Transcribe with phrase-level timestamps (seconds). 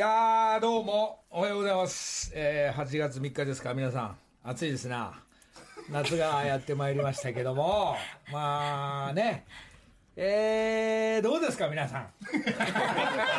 [0.00, 1.24] いやーどうも。
[1.28, 3.74] おはようございます、えー、8月3日ですか。
[3.74, 5.24] 皆さん暑いですな。
[5.90, 7.96] 夏がやってまいりましたけども。
[8.32, 9.44] まあね。
[10.14, 12.10] えー、どうですか皆さん。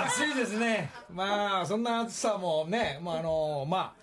[0.05, 0.91] 暑いですね。
[1.09, 3.93] まあそんな暑さもね、まああのまあ、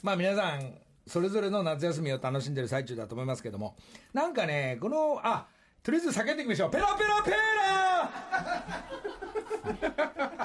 [0.00, 0.72] まあ皆さん
[1.08, 3.74] それぞれの夏休みを楽しんでる最中だと思いますけども。
[4.12, 5.46] なんかねこのあ
[5.82, 6.70] とりあえず叫んでいきましょう。
[6.70, 9.14] ペラペラペラ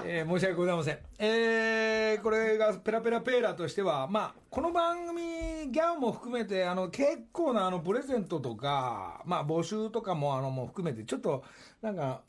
[0.05, 11.43] えー申し訳ございません、えーこれがペラペラペーラーとしては、まあ、この番組、ギャンも含めて、あの結構なあのプレゼントとか、まあ、募集とかもあのもう含めて、ちょっと
[11.81, 12.21] なんか、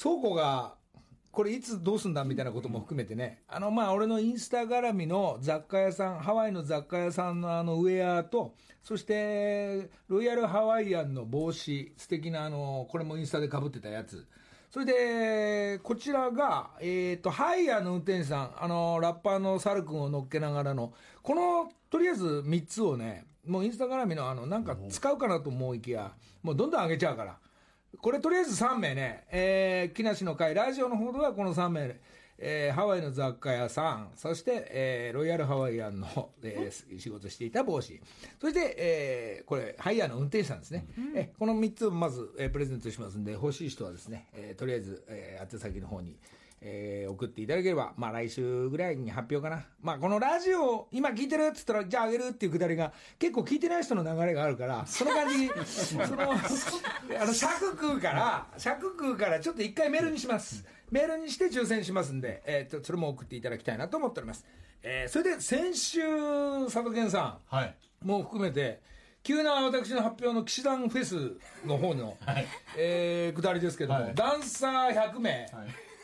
[0.00, 0.74] 倉庫が、
[1.30, 14.26] これいつどうすんだみたいなことも含めてね、あのまあ俺のインスタ絡みの雑貨屋さん、ハワイの雑貨屋さんのあのウェアと、そしてロイヤルハワイアンの帽子、素敵なあのこれもインスタでかぶってたやつ。
[14.70, 27.38] それで、こちらが、えっ、と、ハイヤーの運転手さん、あの、ラッパーのサル君を乗っけながらの、この、とりあえず3つをね、もうインスタ絡みの、あの、なんか使うかなと思いきや、もうどんどん上げちゃうから。
[28.00, 31.98] これとりあえず3名ね、えー、木梨の会、ラジオの方ではこの3名、
[32.40, 38.00] えーハワイの雑貨屋さん、そして、えーロイヤルハワイアンの、えー仕事していた帽子、
[38.40, 46.16] そして、えーこれ、ハイヤーの運転手さんですね、えこの3つをまず、えープレゼントしますんで、欲しい人はですね、えーとりあえず、えー宛先の方に、
[46.60, 64.44] えー送っていただければ、まあ、来週ぐらいに発表かな、まあ、このラジオ、今聞いてるっつったら、じゃああげるっていうくだりが、結構聞いてない人の流れがあるから、その感じ、 そのあの尺食うから、尺食うから、ちょっと一回メールにします、メールにして抽選しますんで、えーとそれも送っていただきたいなと思っております。
[64.82, 66.00] えーそれで先週、
[66.64, 67.74] 佐渡健さん、はい。
[68.02, 68.80] も含めて、
[69.22, 72.46] 急な私の発表の騎士団フェスの方の、 はい。
[72.76, 75.48] えー、下りですけども、はいダンサー100名、はい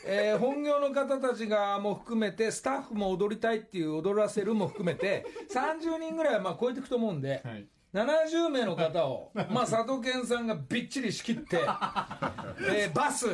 [0.06, 11.59] えー本業の方たちがも含めて、スタッフも踊りたいっていう、踊らせるも含めて、 30人ぐらいはまあ超えていくと思うんで、はい70名の方を、まあ、佐藤健さんがびっちり仕切って、
[12.69, 13.28] えーバス、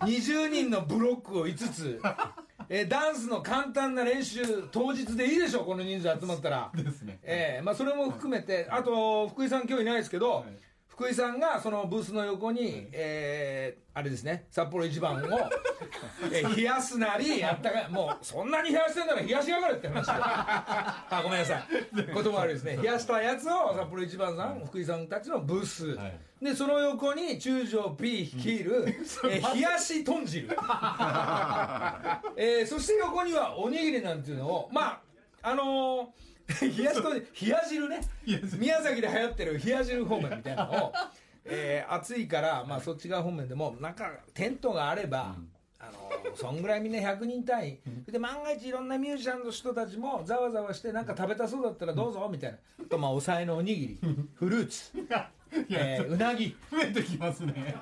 [0.00, 2.00] 20人のブロックを5つ、
[2.68, 4.42] えーダンスの簡単な練習、
[4.72, 6.70] 当日でいいでしょ、この人数集まったら。
[6.74, 7.18] ですね。
[7.22, 10.44] ええまあ、それも含めて、あと福井さん、今日いないですけど、
[10.96, 15.18] 福井さんがそのブースの横に、えーあれですね、札幌一番を、
[16.32, 20.06] えー冷やすなり、あったかい、もうそんなに冷やしてんなら冷やしやがれって話。
[20.08, 21.62] で、あごめんなさい、
[21.94, 26.18] 言葉悪いですね、冷やしたやつを札幌一番さん、福井さんたちのブース、はい。
[26.42, 30.48] でその横に中条 P 率いる、えー 冷やし豚汁、
[32.36, 35.00] えーそして横にはおにぎりなんていうのを、ま
[35.42, 38.00] あ、あのー 冷やしと冷や汁ね。
[38.58, 40.92] 宮崎で流行ってる冷や汁方面みたいなのを、
[41.44, 45.36] えー暑いから、まあ、そっち側方面でもなんかテントがあれば、
[45.78, 47.78] あのーそんぐらいみんな100人単位、
[48.10, 53.98] で万が一いろんなミュージシャンの人たちもざわざわしてなんか食べたそうだったらどうぞみたいな、あとまあおさえのおにぎり。
[54.34, 54.92] フルーツ、
[55.70, 56.56] えーうなぎ。
[56.70, 57.74] 増えてきますね。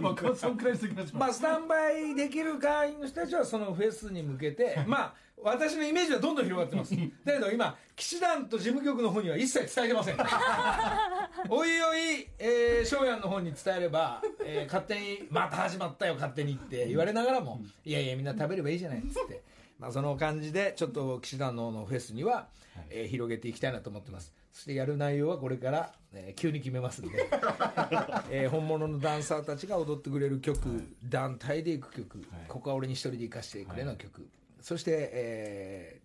[0.00, 1.14] まあ、そんくらいしてきまし。
[1.14, 6.94] まあ、スタンバイできる会員の人たちはそのフェスに向けて、まあ、私のイメージはどんどん広がってます。
[7.24, 10.16] だけど今、騎士団と事務局の方には一切伝えてません。
[11.48, 19.42] おいおい、えー、翔やんの方に伝えれば、えー勝手に、また始まったよ、勝手にって言われながらも、いやいや、みんな食べればいいじゃないっつって。
[19.78, 22.48] まあ、その感じで、ちょっと騎士団の方のフェスには、
[22.90, 24.34] えー広げていきたいなと思ってます。
[24.52, 27.28] そしてやる内容はこれから、えー急に決めますんで、
[28.30, 34.28] えー本物のダンサーたちが踊ってくれる曲、団体で行く曲、ここは俺に一人で行かせてくれの曲、
[34.60, 36.00] そして、えー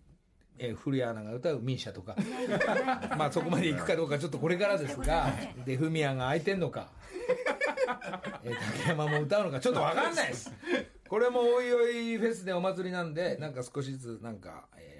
[0.58, 2.16] えー古谷アナが歌う「ミーシャ」とか。
[3.18, 5.30] まあそこまで行くかどうかちょっとこれからですが
[5.66, 6.88] でフミヤが空いてんのか、
[8.42, 10.50] えー竹山も歌うのかちょっと分かんないです。
[11.08, 14.95] これもおいおいフェスでお祭りなんでなんか少しずつなんか、えー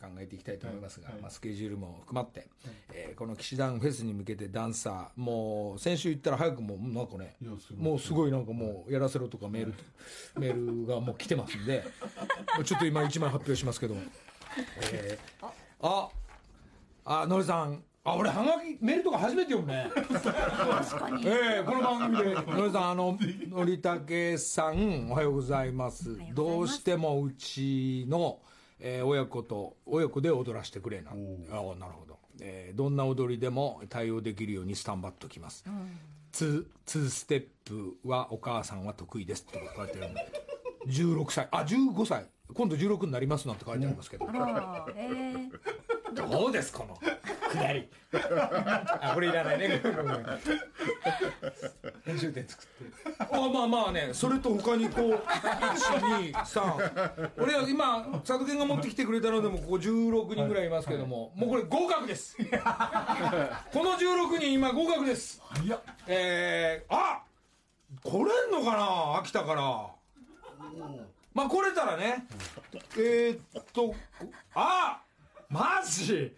[0.00, 2.48] 考えていきたいと思いますが、まあ、スケジュールも含まって、
[2.92, 7.82] えーこの騎士団フェスに向けてダンサーもう先週言ったら早くもうなんかねいやすごい。
[7.82, 9.74] もうすごいなんかもうやらせろとかメール
[10.40, 11.84] メールがもう来てますんで
[12.56, 14.00] もうちょっと今一枚発表しますけども、
[14.92, 15.46] えー
[15.82, 16.08] あ
[17.04, 17.82] あのりさん。
[18.02, 19.90] あ俺はがきメールとか初めて読むね。
[21.24, 22.34] ええこの番組で。
[22.34, 23.18] のりさんあの
[23.48, 26.18] のりたけさんおはようございます。
[26.34, 28.38] どうしてもうちの
[28.80, 31.10] えー親子と親子で踊らせてくれな。
[31.10, 31.16] ああ
[31.76, 35.64] なるほど、えーどんな踊りでも対応できるようにスタンバッときます、
[36.32, 40.32] ツーツーステップはお母さんは得意ですって書いてあるんで
[40.86, 41.48] 16歳。
[41.50, 42.26] あ15歳。
[42.52, 46.28] 今度16になりますなんて書いてありますけど、あーえー。
[46.30, 46.98] どうですこの
[47.50, 47.88] くだり。
[48.12, 49.80] あこれいらないね。
[52.04, 52.70] 編集点作って。
[53.18, 62.36] あまあまあねそれと他にこう123俺は今佐渡県が持ってきてくれたのでもここ16人ぐらいいますけども、もうこれ合格です。
[62.38, 62.44] こ
[63.84, 65.42] の16人今合格です。
[65.64, 67.22] いやえー、あ
[68.02, 69.62] 来れんのかな秋田から。
[71.32, 72.26] まあ来れたらね。
[72.96, 73.94] えー、っと
[74.54, 75.02] あ
[75.48, 76.34] マジ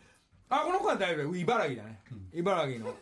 [0.60, 1.36] あこの子は大丈夫。
[1.36, 2.00] 茨城だね。
[2.32, 2.94] 茨城の。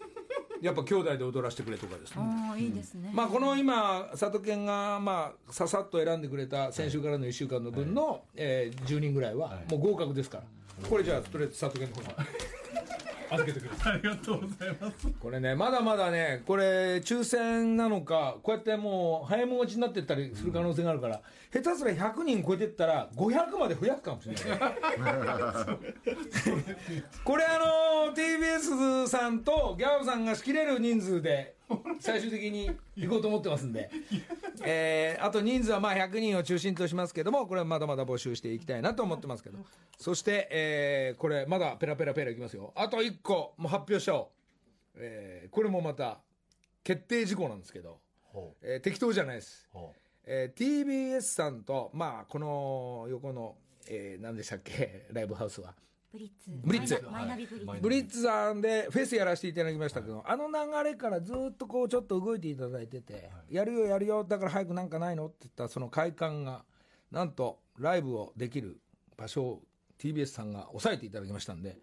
[0.60, 2.16] やっぱ兄弟で踊らせてくれとかですね。
[2.18, 10.44] あーいいですね、まあこの今佐渡県がまあささっと選んでくれた先週からの1週間の分の、えー10人ぐらいはもう合格ですから。
[10.88, 12.02] これじゃあとりあえず佐渡県の方。
[12.22, 12.28] に
[13.30, 13.92] 預けてください。
[13.94, 15.08] ありがとうございます。
[15.20, 21.20] これねまだまだねこれ抽選なのかこうやってもう早いもん勝ちになってったりする可能性があるから、
[21.52, 24.44] 下手すら100人超えてったら500まで増やすかもしれない
[27.24, 27.58] これあ
[28.06, 31.54] の TBS さんとギャオさんが仕切れる人数で
[32.00, 33.90] 最終的に行こうと思ってますんで、
[34.64, 39.58] えーあと人数はまあ100人を中心としますけどもこれはまだまだ募集していきたいなと思ってますけど。
[39.98, 42.72] そして、えーこれまだペラペラペラいきますよ。
[42.76, 44.28] あと1個もう発表しちゃおう、
[44.96, 46.20] えーこれもまた
[46.82, 49.92] 決定事項なんですけど、ほえー適当じゃないです、ほ
[50.24, 53.56] えー TBS さんとまあこの横の、
[53.88, 55.06] えー何でしたっけ？
[55.12, 55.74] ライブハウスは
[56.12, 56.50] ブリッツ。
[56.64, 56.94] ブリッツ。
[56.94, 60.54] マイナマイナビブリッツ、はいブリッツさんでフェスやらせていただきましたけど、あの流
[60.90, 65.26] れからずっとこうちょっと動いていただいてて、やるよやるよだから早くなんかないの？
[65.26, 66.64] って言ったその快感が
[67.10, 68.80] なんとライブをできる
[69.16, 69.62] 場所を
[69.98, 71.76] TBS さんが抑えていただきましたんで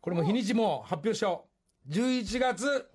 [0.00, 1.46] これも日にちも発表しちゃお
[1.88, 2.88] う11月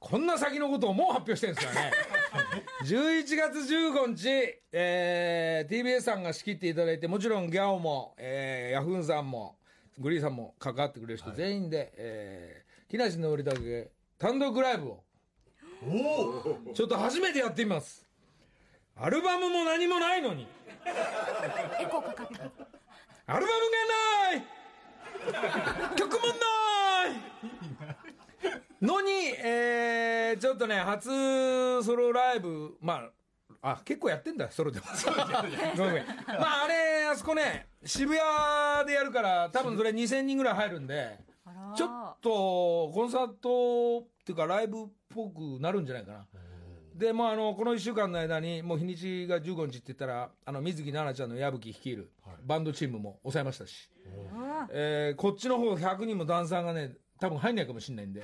[0.00, 1.92] こんな先のことをもう発表してるんですからね。
[2.84, 4.28] 11月15日、
[4.72, 9.56] えー TBS さんが仕切っていただいてもちろんギャオも、えーヤフーンさんも
[9.98, 15.02] グリーンさんも関わってくれる人全員で、えー木梨憲武単独ライブを
[16.72, 18.06] ちょっと初めてやってみます。
[18.94, 20.46] アルバムも何もないのに。
[21.80, 23.34] エコーかかった。
[23.34, 23.58] アルバム
[25.28, 25.32] が
[25.82, 25.96] ない。
[25.96, 26.32] 曲もな
[27.08, 28.84] い。
[28.84, 29.10] のに、
[29.44, 33.08] えーちょっとね初ソロライブま
[33.62, 34.86] ああ結構やってんだソロでも。
[35.76, 36.06] ごめん。
[36.06, 41.18] まああれあそこね渋谷でやるから多分それ2000人ぐらい入るんで
[41.76, 46.26] ちょっとコンサートっていうかライブっぽくなるんじゃないかな。
[46.94, 52.10] でもうあのこの1週間の間にもう日にちが15日って言ったらあの水木奈々ちゃんの矢吹率いる
[52.44, 53.90] バンドチームも抑えましたし、
[54.70, 58.22] えーこっちの方100人もダンサーがね多分入んないかもしれないんで。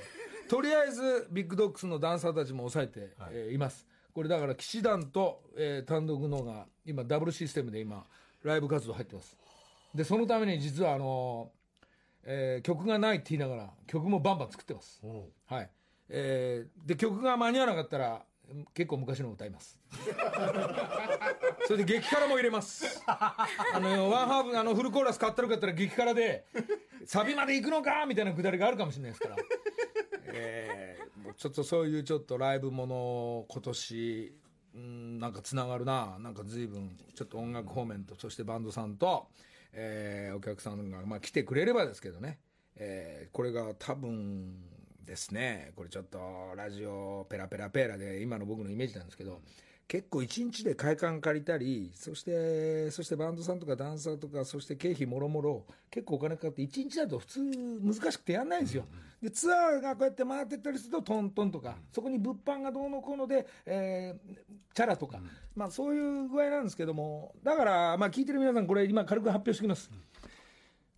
[0.49, 3.87] とりあえずビッグドッグスのダンサーたちも抑えて、えーいます。
[4.13, 8.05] これだから騎士団と、えー単独のが今ダブルシステムで今
[8.43, 9.37] ライブ活動入ってます
[9.93, 11.51] でそのために実はあの
[12.23, 15.01] えー曲がないって言いながら曲もバンバン作ってます。
[15.45, 15.69] はい、
[16.09, 18.25] えーで曲が間に合わなかったら
[18.73, 19.79] 結構昔の歌います。
[21.67, 23.01] それで激辛も入れます。
[23.07, 23.47] あ
[23.79, 26.45] のワンハーフあのフルコーラス買ったるかったら激辛で
[27.05, 28.05] サビまで行くのか？
[28.05, 29.35] みたいなくだりがあるかもしれないですから、
[30.33, 31.03] えー
[31.35, 34.35] ちょっとそういうちょっとライブもの今年
[34.75, 36.17] うんなんかつながるな。
[36.19, 39.29] なんか随分ちょっと音楽方面とそしてバンドさんと、
[39.73, 42.39] えーお客さんが、まあ、来てくれればですけどね、
[42.75, 44.55] えーこれが多分
[45.05, 45.71] ですね。
[45.75, 46.19] これちょっと
[46.55, 49.41] ラジオペラペラペラで今の僕のイメージなんですけど。
[49.87, 57.39] 結構一日で会館借りたりそしてそしてバンドさんとかダンサーとかそして経費もろもろ結構お金かかって一日だと普通
[57.81, 58.85] 難しくてやんないんですよ、
[59.21, 64.33] でツアーがこうやって回ってったりするとトントンとかそこに物販がどうのこうので、えー
[64.73, 65.19] チャラとか、
[65.55, 69.91] まあそういう具合なんですけどもだからまあ聞いてる皆さんこれ今軽く発表しておきます、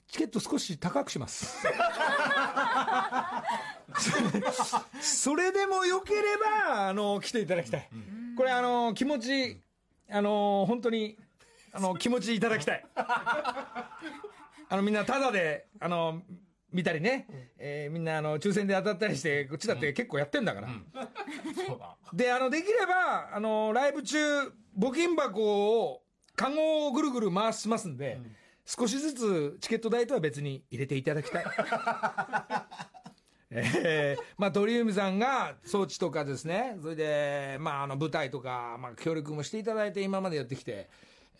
[0.07, 1.57] チケット少し高くします。
[5.01, 6.21] それでもよけれ
[6.67, 7.89] ば、あの、来ていただきたい。
[8.35, 9.61] これ、あの、気持ち、
[10.09, 11.17] あの、本当に、
[11.71, 12.85] あの、気持ちいただきたい。
[12.95, 13.97] あ
[14.71, 16.21] の、みんな、ただで、あの、
[16.71, 17.27] 見たりね、
[17.57, 20.67] えーみんな、あの、抽選で当たったりして、こっちだって結構やってんだから。
[20.67, 20.71] う
[21.65, 24.17] そうだで、あの、できれば、あの、ライブ中、
[24.77, 26.03] 募金箱を、
[26.35, 28.19] カゴをぐるぐる回しますんで、
[28.65, 31.45] 少しずつチケット代とは別に入れていただきたい。
[33.55, 40.89] えーまあ、鳥海さんが装置とかですね、それで、まあ、あの舞台とか、まあ、協力もしていただいて、今までやってきて、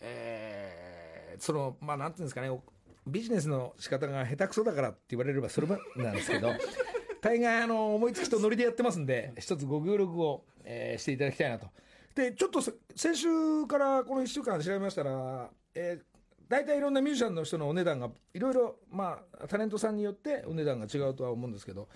[0.00, 2.62] えーーそのまあなんていうんですかねお
[3.06, 6.52] ビジネスの仕方が下手くそだからって言われればそれなんですけど
[7.20, 11.68] 大概あの思いつきとノリでやってますんで一つご協力を、えーしていただきたいなと。
[12.14, 16.15] でちょっとせ先週からこの1週間調べましたら、えー
[16.48, 21.88] 大体いろんなミュージシャンの人のお値段がいろいろ、まあ、タレントさんによってお値段が違うとは思うんですけど。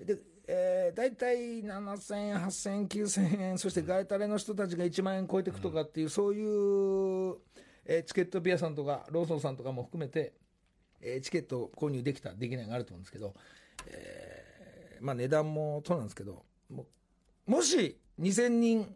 [0.00, 7.36] で、えー、大体7000円8000円9000円そしてガイタレの人たちが1万円超えていくとかっていう、そういう、
[7.84, 10.32] えーチケットピアさんとかローソンさんとかも含めて、
[11.00, 13.34] えーチケット購入できたできないがあると思うんですけど、
[13.86, 16.86] えーまあ、値段もそうなんですけども
[17.46, 18.94] もし2000人、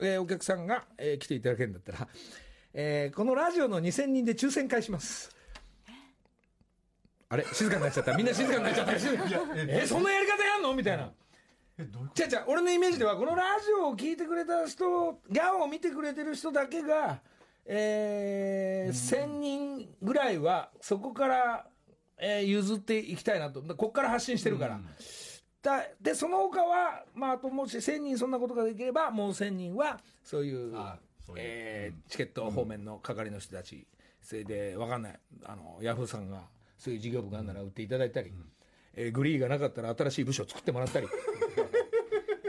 [0.00, 2.08] えーお客さんが、えー来ていただけるんだったら、
[2.78, 5.34] えーこのラジオの2000人で抽選会します。
[7.30, 7.44] あれ？
[7.52, 8.12] 静かになっちゃった。
[8.18, 8.92] みんな静かになっちゃった。
[8.92, 10.74] えーそんなやり方やんの？
[10.74, 11.10] みたいな。
[12.14, 17.20] じゃじゃ俺のイメージでは、このラジオを聞いてくれた人、ギャオを見てくれてる人だけが、
[17.64, 21.66] えー1000人ぐらいは、そこから、
[22.18, 23.62] えー譲っていきたいなと。
[23.62, 24.78] ここから発信してるから。
[25.62, 30.76] だでその他は、まあ、あともし1000人そんなことができればもう1000人はそういう
[31.36, 33.86] えーチケット方面の係の人たち、
[34.22, 35.20] それで分かんない。
[35.44, 36.42] あのヤフーさんが
[36.78, 38.32] そういう事業部があるなら売っていただいたり、
[38.94, 41.08] えーグリーがなかったら新しい部署を作ってもらったり。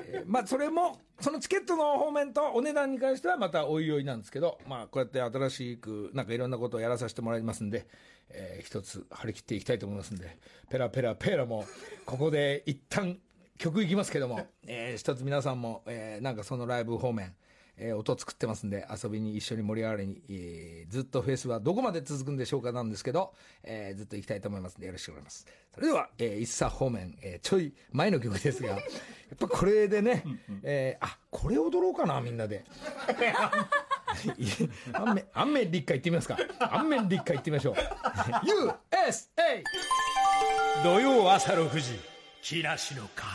[0.10, 7.88] えーまあそれもそのチケットの方面とお値段に関してはまたおいおいなんですけど、まあ、こうやって新しくなんかいろんなことをやらさせてもらいますんで、
[8.30, 10.38] えー一つ張り切っていきたいと思いますんで
[10.70, 11.66] ペラペラペラも
[12.06, 13.20] ここで一旦
[13.58, 17.34] 曲いきますけども、 えー一つ皆さんも、えーなんかそのライブ方面
[17.78, 25.46] えー音作ってますんで遊びに一緒に盛り上がりに、えーずっとフェスはどこまで続くんでしょうかなんですけど、えーずっと行きたいと思いますんでよろしくお願いします。
[25.76, 30.24] それでは、えー、一茶方面、えーちょい前の曲ですが やっぱこれでね、
[30.64, 32.66] えーあこれ踊ろうかなみんなで。
[34.94, 36.38] アンメンアンメン立夏行ってみますか。
[36.60, 37.76] アンメン立夏行ってみましょう。
[37.76, 39.64] USA!
[40.84, 42.00] 土曜朝6時
[42.42, 43.26] 木梨の会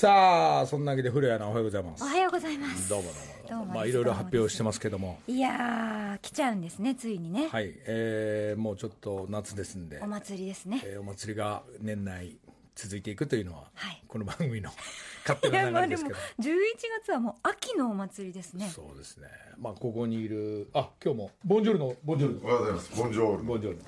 [0.00, 2.02] さあそんなわけで古谷アナおはようございます。
[2.02, 2.88] おはようございます。
[2.88, 3.58] どうもどうも。
[3.58, 5.18] どうもまあいろいろ発表してますけども。
[5.26, 10.00] いやー来ちゃうんですねついにね、はい、えーもうちょっと夏ですんで。
[10.00, 10.80] お祭りですね。
[10.86, 12.38] えーお祭りが年内
[12.74, 14.02] 続いていくというのは、はい。
[14.08, 14.70] この番組の
[15.28, 16.48] 勝手なまあでも流れですけど。
[16.48, 16.56] 11
[17.02, 18.70] 月はもう秋のお祭りですね。
[18.74, 19.28] そうですね。
[19.58, 22.40] まあここにいるあ今日もボンジョルノボンジョル。
[22.40, 22.96] ノおはようございます。
[22.96, 23.42] ボンジョール。
[23.42, 23.76] ボンジョル。
[23.76, 23.84] ノ。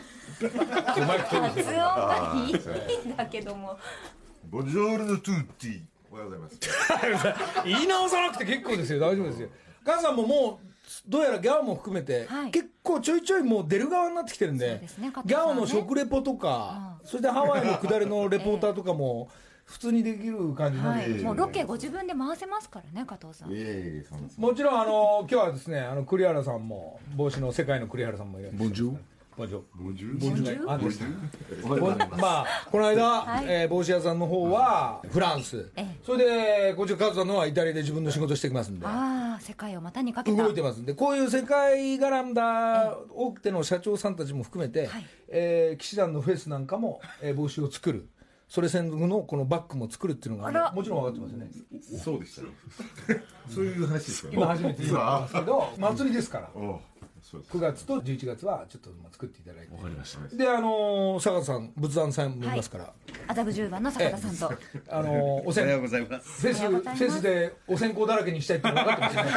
[1.49, 2.51] 発よ音がい。
[3.09, 3.17] いん。
[3.17, 3.79] だけども。
[4.51, 5.92] ボンジョールのトゥーティー。
[6.13, 7.65] おはようございます。
[7.65, 9.01] 言い直さなくて結構ですよ。
[9.01, 9.49] 大丈夫ですよ。
[9.83, 10.67] 母さんももう
[11.09, 12.51] どうやらギャオも含めて、はい。
[12.51, 19.31] 結構ちょいちょいもう出る側になってきてるんでね加ギャオの食レポとか、それでハワイの下りのレポーターとかも
[19.65, 21.23] 普通にできる感じになってはい。
[21.23, 23.51] もうロケご自分で回せますからね加藤さん。
[23.51, 23.63] いえい
[24.01, 24.29] え、そんな。
[24.37, 29.12] もちろんあの今日はですねあの栗原さんも帽子の世界の栗原さんもいらっしゃいます。
[32.21, 33.47] まあこの間、はい。
[33.49, 35.97] えー帽子屋さんの方はフランス、ええ。
[36.05, 38.87] それでこっちカズさんのはイタリアで自分の仕事してきますんで。
[38.87, 40.43] ああ世界を股にかけた。
[40.43, 40.95] 動いてますんで。
[40.95, 45.07] こういう世界絡んだ大手の社長さんたちも含めて、はい。
[45.29, 48.09] えー騎士団のフェスなんかも、えー帽子を作る。
[48.49, 51.51] それ専属のこのバッグも作るっていうのがもちろん分かってますよね。
[52.05, 52.49] そうでしたよ。
[53.49, 54.29] そういう話ですか。
[54.31, 55.19] 今初めて言った。
[55.21, 56.51] んですけど祭りですから
[57.39, 57.61] 9。
[57.61, 59.75] 月と11月はちょっとまあ作っていただいて。
[59.75, 60.37] わかりました。
[60.37, 62.93] であのー坂田さん仏壇さんもいますから、
[63.29, 64.55] 麻布十番の坂田さんと。
[64.89, 66.43] あのーお線香ございます。
[66.43, 67.05] フェスおはようございます。
[67.05, 69.31] フェスでお線香だらけにしたいって分かってますよね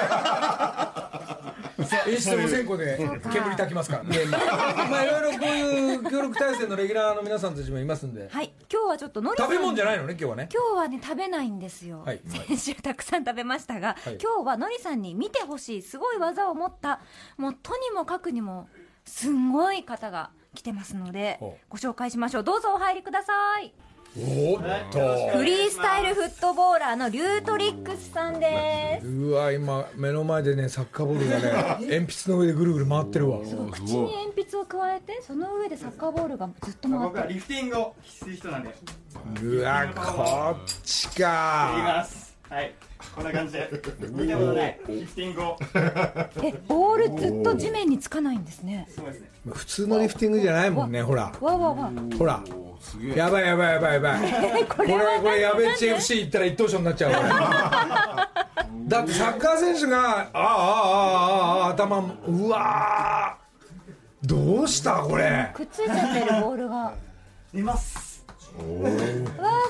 [2.07, 4.03] 演出お線香で煙焚きますから。
[4.03, 8.29] ねまあいろいろこういう協力体制のレギュラーの皆さんたちもいますんで。
[8.29, 8.53] はい。
[8.71, 9.49] 今日はちょっとのりさん。
[9.49, 10.49] 食べ物じゃないのね今日はね。
[10.53, 12.21] 今日はね食べないんですよ、はい。
[12.25, 14.17] 先週たくさん食べましたが、はい。
[14.21, 17.01] 今日はのりさんに見てほしいすごい技を持った
[17.37, 18.67] もうとにもかくにも
[19.05, 22.43] すんごい方が来てますのでほご紹介しましょう。
[22.43, 23.73] どうぞお入りください。
[24.17, 24.61] おっ
[24.91, 25.37] と。
[25.37, 29.07] フリースタイルフットボーラーのリュートリックスさんです。
[29.07, 33.39] うわ今目の前でねサッカーボールがね 鉛筆の上でぐるぐる回ってるわ。
[33.39, 37.09] 口に鉛筆を加えてその上でサッカーボールがずっと回ってる。
[37.09, 38.73] 僕はリフティングをする人なんで。
[39.41, 42.73] うわこっち言いかますはい。
[43.15, 43.69] こんな感じで。
[44.11, 44.79] 見たことない。
[44.87, 45.57] リフティングを。
[46.43, 48.87] えボールずっと地面につかないんですね。
[48.95, 49.29] そうですね。
[49.51, 51.31] 普通のリフティングじゃないもんねほら。
[51.41, 51.91] わわわ。
[52.17, 52.41] ほら。
[53.15, 54.15] やばいやばいやばいやば
[54.59, 54.65] い。
[54.65, 54.87] これ
[55.21, 57.29] これやべえ CFC 行ったら一等賞になっちゃうこれ
[58.87, 61.97] だってサッカー選手があああああああ頭
[62.27, 64.27] うわー。
[64.27, 65.51] どうしたこれ。
[65.55, 66.93] くっついちゃってるボールが。
[67.53, 68.04] 見ます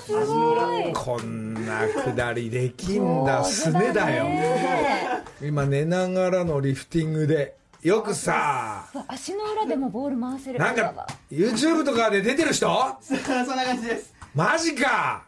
[0.05, 0.93] すごい。
[0.93, 4.23] こんな下りできんだすねだよ。
[4.25, 5.23] ね。
[5.41, 7.55] 今寝ながらのリフティングで。
[7.81, 8.87] よくさ。
[9.07, 10.57] 足の裏でもボール回せる。
[10.57, 12.67] なんか YouTube とかで出てる人？
[12.99, 13.17] そん
[13.55, 14.11] な感じです。
[14.33, 15.23] マジか。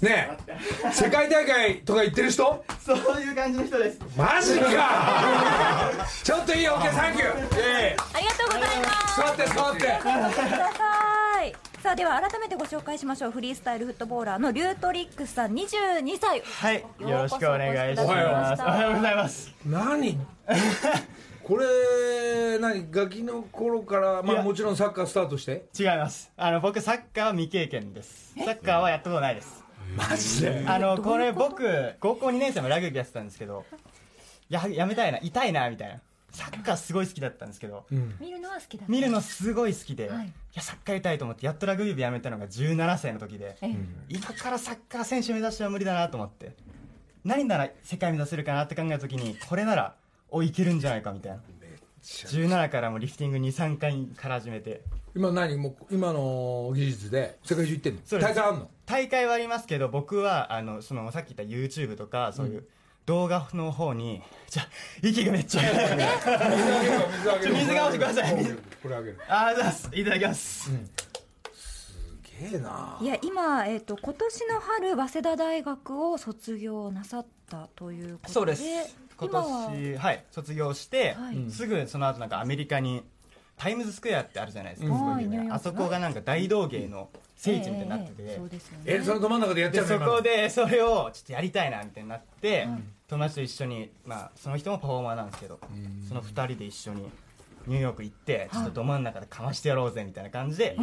[0.00, 0.90] ねえ。
[0.90, 2.64] 世界大会とか行ってる人？
[2.82, 3.98] そういう感じの人です。
[4.16, 5.92] マジか。
[6.24, 6.76] ちょっといいよ。
[6.76, 7.60] OK サンキュー。
[7.60, 7.96] ええ。
[8.14, 9.20] ありがとうございます。
[9.20, 9.80] 座って座って。
[9.80, 10.00] くだ
[11.90, 18.62] あでは改めてご紹介しましょうフリースタイルフットボーラーのリュートリックスさん22歳はい、よろしくお願いします。
[18.62, 19.52] おはようございます。
[19.66, 20.16] 何？
[21.42, 22.86] これ何？
[22.92, 25.64] ガキの頃からまあもちろんサッカースタートして？
[25.76, 26.30] 違います。
[26.36, 28.34] あの僕サッカーは未経験です。
[28.44, 29.64] サッカーはやったことないです。
[29.96, 30.64] マジで？
[30.68, 33.64] あのこれ僕高校2年生もラグビーやってたんですけど、
[34.48, 36.00] ややめたいな、痛いなみたいな。
[36.32, 37.86] サッカーすごい好きだったんですけど、
[38.20, 38.92] 見るのは好きだった。
[38.92, 40.26] 見るのすごい好きで、はい。
[40.26, 43.76] い、やサッカーやりたいと思ってやっとラグビー部やめたのが17歳の時で、ええ。
[44.08, 46.54] 今からサッカー選手目指しては無理だなと思って
[47.24, 49.94] 何なら世界目指せるかなって考えた時にこれなら
[50.30, 51.40] おいけるんじゃないかみたいな。
[52.02, 54.82] 17からもリフティング23回から始めて。
[55.14, 58.00] 今何もう今の技術で世界中行ってんの？
[58.20, 58.70] 大会あんの？
[58.86, 62.68] 大会はありますけど僕はあのそのさっき言った YouTube とかそういう
[63.06, 64.68] 動画の方に、じゃあ
[65.02, 65.72] 息がめっちゃ水
[67.74, 68.34] が欲しください。
[68.36, 69.18] 水これあげる。
[69.28, 70.70] あざすいただきます、
[71.54, 72.98] すげえな。
[73.00, 78.62] いや今、えー、と今年の春早稲田大学を卒業なさったということでそうです。
[79.18, 81.50] 今今は年はい卒業して、はい。
[81.50, 83.02] すぐその後なんかアメリカに
[83.56, 88.38] タイムズスクエアってあるじゃないですか、すごい有名はいニューヨークのなあそこがなんか大道芸の聖地みたいになってて、え
[88.84, 92.68] ええそのど真ん中でやっちゃでうのそこでそれをちょっとやりたいなみたいになって、
[93.08, 95.58] 友達と一緒に、まあ、その人もパフォーマーなんですけど、
[96.06, 97.08] その2人で一緒に
[97.66, 100.82] ニューヨーク行ってちょっとど真ん中でかましてやろうぜみたいな感じで、い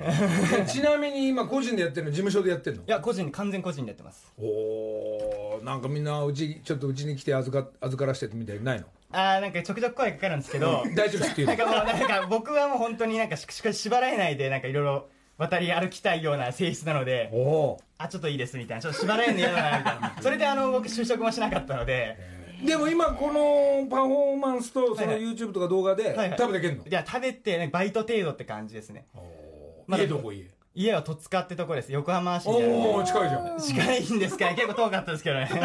[0.00, 2.12] えちなみに今個人でやってるの？
[2.12, 2.82] 事務所でやってるの？
[2.86, 4.32] や個人完全個人でやってます。
[4.38, 8.86] おおなんかみんなうちちょっとうちに来て預か預からしてみたいにないの？
[9.12, 10.82] あーなんかちょくちょく声かかるんですけど。
[10.96, 17.30] 大丈夫っていうなんかもうなんか僕はもう本当になんかししか縛られないでなんかいろいろ渡り歩きたいような性質なので
[17.98, 18.82] あちょっといいですみたいな。
[18.82, 20.16] ちょっと縛られるの嫌だなみたいな。
[20.22, 22.18] それであの僕就職もしなかったので。
[22.64, 26.84] でも今このパフォーマンスとその YouTube とか動画で食べてけんの？
[26.86, 29.06] いや食べて、ね、バイト程度って感じですね。
[29.86, 30.50] まだ家どこ家？
[30.74, 31.92] 家は戸塚ってとこです。
[31.92, 33.58] 横浜市におお近いじゃん。
[33.58, 35.46] 近いんですかね結構遠かったですけどね。
[35.52, 35.62] この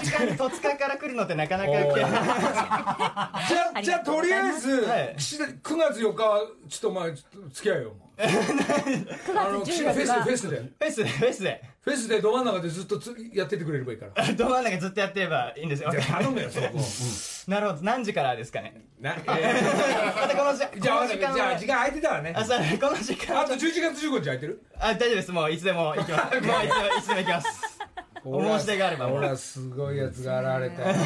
[0.00, 5.14] 時間に戸塚から来るのってなかなかじゃあじゃあとりあえずはい。
[5.18, 7.92] 岸田9月4日はちょっとまあちょっと付き合いよ
[8.26, 10.56] 9あの月岸田フェスで10フェスで。
[10.58, 11.62] フェスでフェスで。
[11.80, 14.24] フェスでど真ん中でずっとつやっててくれればいいから。
[14.34, 15.90] ど真ん中ずっとやってればいいんですよ。
[15.92, 16.66] 頼むよそこ。
[17.46, 17.82] なるほど。
[17.82, 18.82] 何時からですかね？
[19.00, 22.32] なまたこの時じゃあ時間じゃあ時間空いてたらね。
[22.34, 24.62] あそうこの時間あと11月15日空いてる？
[24.80, 25.30] あ大丈夫です。
[25.30, 26.40] もういつでも行きます。
[26.40, 26.62] もういつでも
[26.98, 27.78] いつでも行きます。
[28.24, 29.06] お申し出があれば。
[29.06, 30.96] もう俺はすごいやつが現れたよ。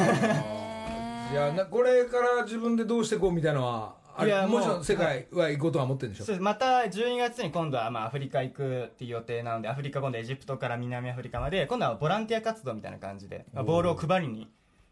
[1.33, 6.25] いやなこれから自分でどうしていこうみたいなのはいやもちろん世界は行こうとは思ってるんでしょ。
[6.25, 14.49] そうまた12月に今度はまあアフリカ行くっていう予定なのでアフリカ今度エジプトから南アフリカまで今度はボランティア活動みたいな感じで、まあ、ボールを配りに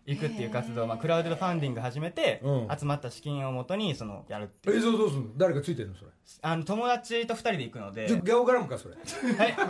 [0.06, 2.68] 行くっていう活動を、まあ、クラウドファンディング始めて、うん。
[2.78, 4.78] 集まった資金をもとにそのやるっていう。
[4.78, 6.10] 映像どうすんの誰かついてるのそれ？
[6.42, 8.06] あの友達と2人で行くので。
[8.06, 8.94] ギャオ絡むかそれ。
[8.94, 9.54] はい。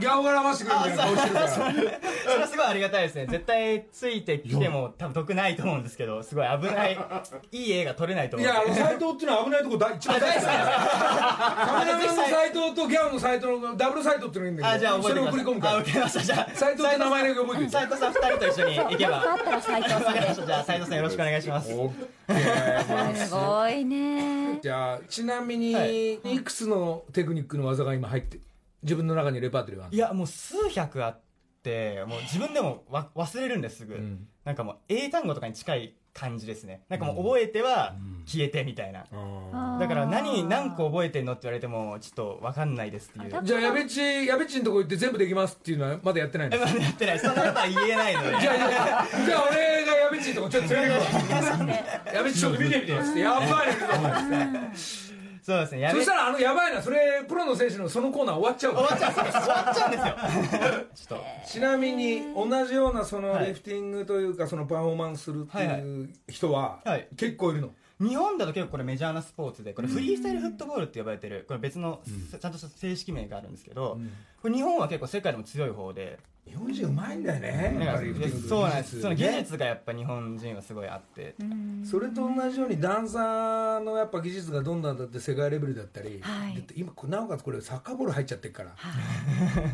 [0.00, 1.48] ギャオ絡ましてくれるみたいな顔してるから。
[1.48, 1.60] そ
[2.30, 3.26] れはすごいありがたいですね。
[3.26, 6.98] 絶対ついてきても多分得ないと思うんですけどすごい危ない。
[7.52, 8.80] いい映画撮れないとい思うんで。
[8.80, 10.56] やあの斎藤っていうのは危ないとこだ一番大好きだ カ
[11.84, 15.74] メラマンの斎藤とギャオの斎藤のダブルサイトっていうのがいるんだけどあじゃあ覚えてそれ送り込むから。
[15.74, 16.20] あ受けました。
[16.20, 19.16] じゃあ斎藤って名前だけ覚えておいて斉藤さん2人と一緒に行けば。
[19.16, 21.68] あったら斉藤さんじゃあ斉藤さんよろしくお願いします。
[21.68, 24.58] すごいね。
[24.62, 26.14] じゃあちなみに、はい。
[26.14, 28.38] い、くつのテクニックの技が今入って
[28.82, 31.20] 自分の中にレパートリーがあるいやもう数百あっ
[31.62, 34.26] てもう自分でもわ忘れるんですすぐ、ん。
[34.44, 36.82] なんかもう英単語とかに近い感じですね。
[36.88, 37.94] なんかもう覚えては
[38.26, 43.38] 消えてみたいな、のだから何何個覚えてんのって言われてもちょっと分かんないですっていう。
[43.38, 46.56] あじゃあやべっちやべっちのとこ行って全部できますっていうのはまだやってないの？
[46.56, 48.28] えまだやってないそんなことは言えないので。
[48.40, 49.06] じゃあ
[49.50, 53.20] 俺がやべっちのとこちょっと連れてくわやべっちちょっと見てみてっつって。
[53.20, 55.07] やばいね
[55.48, 55.80] そうですね。
[55.80, 59.40] やめそしたらあのやばいなそれプロの選手のそのコーナー終わっちゃう終わっちゃうんですよ。
[59.40, 59.98] 終わっちゃうんで
[60.98, 61.08] すよ。
[61.08, 63.46] ちょっちなみに同じようなそのはい。
[63.46, 67.08] リフティングというかそのパフォーマンスするってはいはいう人ははい。
[67.16, 67.68] 結構いるの？
[67.68, 67.74] と
[68.06, 72.02] 日本だと結構これメジャーなスポーツでこれフリースタイルフットボールって呼ばれてるこれ別の
[72.38, 73.98] ちゃんとした正式名があるんですけど、
[74.42, 77.96] これ日本は結構世界でも強い方で日本人うまいんだよねなん。
[77.96, 79.00] かリフティングそうなんです。
[79.00, 81.34] その技ね術がやっぱ日本人はすごいあって、
[81.84, 86.64] それと同じようにダンサーのやっぱ技術がどんどんだって世界レベルだったり、はい。
[86.74, 88.74] 今なおかつこれサッカーボール入っちゃってるから、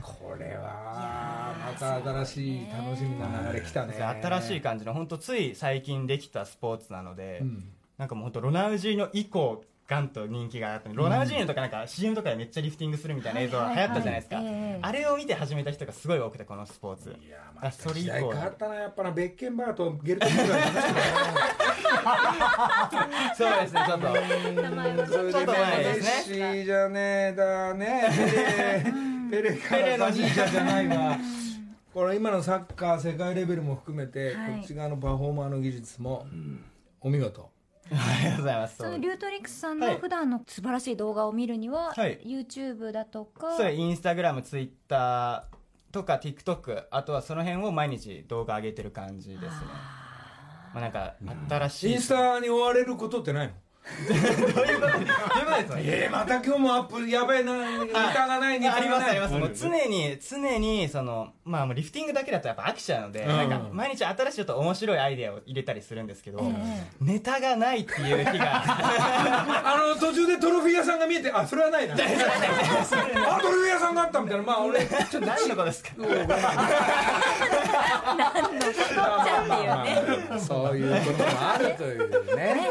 [0.02, 3.94] これはまた新しい楽しみな流れ来たね。
[3.94, 7.42] 新しい感じの本当つい最近できたスポーツなので、
[7.98, 14.40] なんかもう本当ロナウジーノ以降ガンと人気があったロナウジーノとかなんか CM とかでめっちゃリフティングするみたいな映像が流行ったじゃないですか、
[14.80, 17.10] あれを見て始めた人がすごい多くてこのスポーツ。
[17.10, 18.30] いやまそれ以た時代変降。
[18.30, 18.74] わったな。
[18.76, 20.46] やっぱなベッケンバーとゲルトルトが
[23.36, 24.06] そうですねちょっと。
[24.06, 24.14] ちょ
[24.62, 28.84] っと前メッですシじゃねえだね。
[29.30, 31.18] ペレペレからのじいちゃんじゃないわ。
[31.92, 34.52] これ今のサッカー世界レベルも含めて、はい。
[34.52, 36.26] こっち側のパフォーマーの技術も、
[37.00, 37.50] お見事
[37.90, 38.76] ありがとうございます。
[38.76, 39.92] そのリュートリックスさんはい。
[39.94, 42.18] の普段の素晴らしい動画を見るには、はい。
[42.24, 49.50] YouTube だとかそうインスタグラムツイッターとか TikTok あとはその辺を毎日動画上げてる感じですね。
[50.72, 51.14] まあなんか
[51.48, 53.54] 新しいインスタに追われることってないの？
[54.08, 54.98] どういうこと？
[54.98, 55.76] ですか？
[55.78, 59.34] えー、また今日もアップやべえなネタがないネタありますあります。
[59.34, 63.28] もう常に常にそのまあもうリフティングだけだとやっぱ飽きちゃうので、ん。
[63.28, 68.62] なんか毎日新しいちょっと面白いアイデアを入れたりするんですけど、えネタがないっていう日が。
[68.66, 71.94] あの途中でトロフィー屋さんが見えてあそれはないな。
[71.94, 75.90] あトロフィー屋さんがあったみたいなまあ俺 ちょっと何のことですか？
[75.90, 76.08] ちゃって
[79.52, 80.40] いうね。
[80.40, 82.70] そういうこともあるというね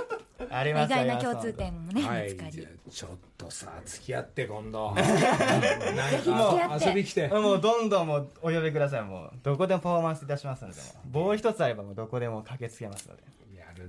[0.49, 2.67] あります意外な共通点もね、はい見つかり。
[2.89, 4.89] ちょっとさ付き合って今度。
[4.91, 7.27] もなんか遊び来て。
[7.27, 9.03] もうどんどんもうお呼びください。
[9.03, 13.23] もうどこでもパフォーマンスいたしますのでもう棒一つあればもうどこでも駆けつけますので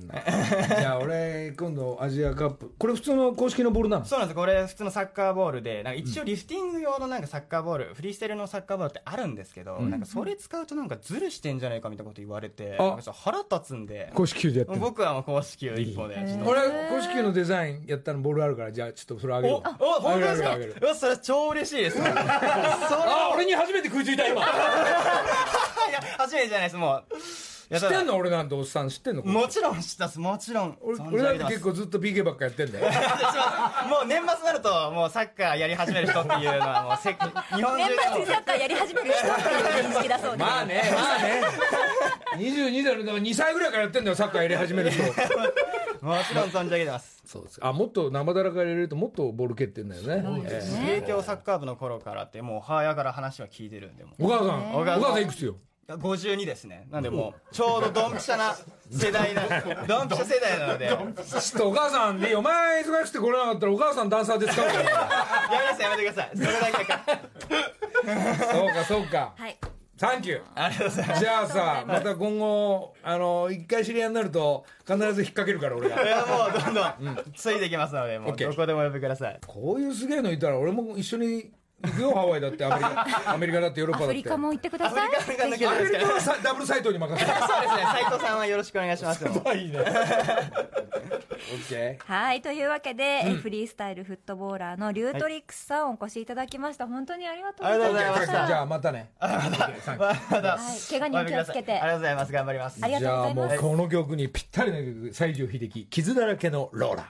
[0.05, 0.23] んだ
[0.81, 2.73] じゃあ俺今度アジアカップ。
[2.79, 4.05] これ普通の公式のボールなの？
[4.05, 4.37] そうなんです。
[4.37, 12.83] これ普通のサッカーボールでなんか一応リフティング用のなんかサッカーボール、フリースタイルのサッカーボールってあるんですけど、なんかそれ使うとなんかズルしてんじゃないかみたいなこと言われてあ。
[12.83, 14.11] なんかちょっと腹立つんで。
[14.15, 19.61] 公式球でやってる僕はもう公式球一本で俺公式球のデザインやったのボールあるからじゃあちょっとそれあげるおお
[20.01, 20.87] 本当ですかあげるあげる。
[20.87, 21.97] うわそれ超嬉しいです。
[21.99, 22.11] それ。
[22.11, 24.43] あ俺に初めて食いついた今。
[24.45, 26.77] いや初めてじゃないです。
[26.77, 27.05] もう
[27.71, 28.17] 知ってんの？
[28.17, 29.23] 俺なんておっさん知ってんの？
[29.23, 30.19] もちろん知ってます。
[30.21, 30.79] もちろん。
[30.83, 32.87] 俺存俺だって結構ずっと PK ばっかやってんだよ。
[33.89, 41.43] もう年末になるともうサッカーやり始める人っていうのはもうせ日本年中で末にサッカーやり始める人っていう認識だそうです、まあねまあね。
[42.37, 45.03] 22だろだから2歳ぐらいからやってんだよサッカーやり始める人
[46.05, 47.23] もちろん存じ上げてます。
[47.25, 50.23] そうですあもっと生だらか入れるともっとボール蹴ってんだよね。
[50.47, 51.01] ええ。
[51.01, 54.75] 帝京サッカー部の頃からってもう母親から話は聞いてるんでお母さん。
[54.75, 55.01] おお母さん。
[55.01, 55.57] 母さんいくつよ？
[55.89, 56.87] 52ですね。
[56.91, 58.57] なんでもうちょうどドンピシャな
[58.91, 59.43] 世代な
[59.87, 60.87] ドンピシャ世代なので。
[60.87, 64.83] やめちょっとお母さんでいいお前忙しくて来れなかったらお母さんダンサーで使うから。
[64.83, 66.31] なさいやめてください。
[66.35, 67.05] それだけか。
[68.53, 69.33] そうかそうか。
[69.37, 69.59] はい。
[69.97, 71.21] サンキューありがとうございます。
[71.21, 76.03] じゃあさまた今後あの一回知り合いになると必ず引っ掛けるから俺が。
[76.03, 79.39] いやもうどんどんついてきますのでもうどこでもお呼びください。
[79.47, 83.23] こういうすげえのいたら俺も一緒に行くよハワイだってアメリカ。
[83.33, 84.13] アメリカだってヨーロッパだって。
[84.13, 85.17] アフリカも行ってください。
[85.17, 87.83] アフリカはさダブルサイトに任せるそうですね。
[87.93, 89.25] 斉藤さんはよろしくお願いします。
[89.25, 89.79] いいね。
[91.53, 96.87] オッケはいというわけで、えフリースタイルフットボーラーのリュートリックスさんお越しいただきました。
[96.87, 98.47] 本当にありがとうございまありがとうございました。
[98.47, 99.11] じゃあまたね。
[99.21, 101.73] 怪我には気をつけて。
[101.73, 102.33] ありがとうございます。
[102.33, 102.79] 頑張ります。
[102.83, 107.05] ありがとうございじゃあますもうこの曲にぴったりな曲西城秀樹傷だらけのローラ。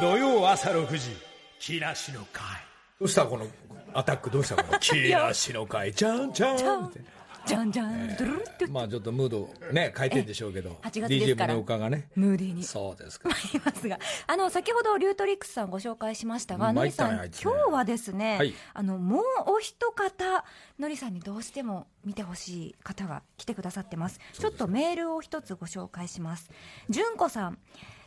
[0.00, 1.16] 土曜朝6時
[1.58, 2.67] 木梨の会
[2.98, 3.46] どうしたこの
[3.94, 4.28] アタック？
[4.30, 4.78] どうしたこの？
[4.80, 7.00] 木梨の会ちゃんちゃんって
[7.46, 10.76] じゃんじゃんドゥルルってまあちょっとムードね変えてんでしょうけど。
[10.82, 11.54] え8月ですから。
[11.54, 12.08] DJ 宗岡がね。
[12.14, 12.62] ムーディーに。
[12.64, 13.30] そうですか。
[13.30, 18.52] ありますがあの先ほどリュートリックスさんご紹介しましたがうんのりさん、今日はですね、はい。
[18.74, 20.44] あのもうお一方
[20.78, 24.20] のりさんにどうしても見てほしい方が来てくださってます。
[24.34, 26.50] ちょっとメールを一つご紹介します。
[26.90, 27.58] 純子さん。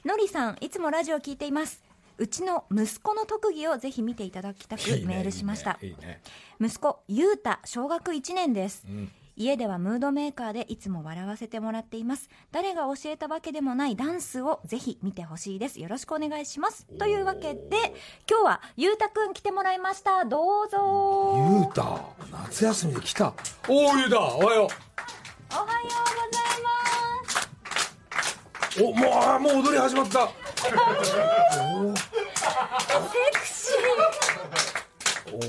[0.06, 1.84] のりさんいつもラジオ聞いています
[2.18, 5.78] うちの息子の特技をぜひ見ていただきたくメールしました。
[5.82, 6.22] いいねいいね。
[6.60, 8.86] 息子ゆうた小学1年です、
[9.36, 12.30] 家ではムードメーカーでいつも笑わせてもらっています。
[12.52, 15.80] 誰が教えたわけでもないダンスをぜひ見てほしいです。
[15.80, 16.86] よろしくお願いします。
[17.00, 17.94] というわけで
[18.30, 20.26] 今日はゆうたくん来てもらいました。
[20.26, 21.34] どうぞ。
[21.58, 23.34] ゆうた夏休みで来た。
[23.68, 24.70] おおゆうたおはよおはようご
[25.56, 26.70] ざいま
[28.70, 28.82] す。
[28.84, 30.28] うおもうあーもう踊り始まった。
[30.28, 30.68] セク
[33.48, 33.72] シ
[35.32, 35.40] おお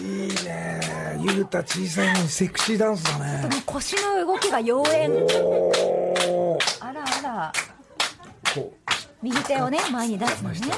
[0.00, 0.80] いいね。
[1.20, 3.48] ゆうた小さいのにセクシーダンスだね。
[3.50, 5.26] ー腰の動きが妖艶。
[6.80, 7.52] あらあら。
[8.54, 8.72] こう。
[9.22, 10.56] 右手をね前に出すのね。
[10.56, 10.68] そし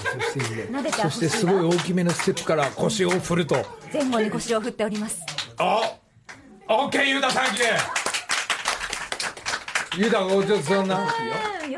[0.48, 3.56] て撫でてそしてすごい大きめのステップから腰を振ると。
[3.92, 5.20] 前後に腰を振っております。
[5.58, 5.80] あ
[6.68, 7.68] オッケーゆうたサンキュー
[9.98, 11.06] ゆうたごちょっとそんなよ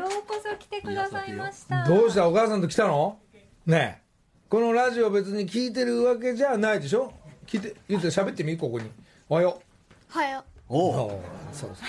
[0.05, 1.85] うこそ来てくださいました。
[1.87, 2.27] どうした？
[2.27, 3.17] お母さんと来たの？
[3.65, 4.03] ねえ。
[4.49, 7.13] このラジオ別に聞いてるわけじゃないでしょ？
[7.47, 8.57] 聞いて言うて喋ってみ？
[8.57, 8.89] ここに。
[9.29, 9.61] おはよ
[10.09, 10.43] はよう。
[10.67, 11.87] おおそうそう。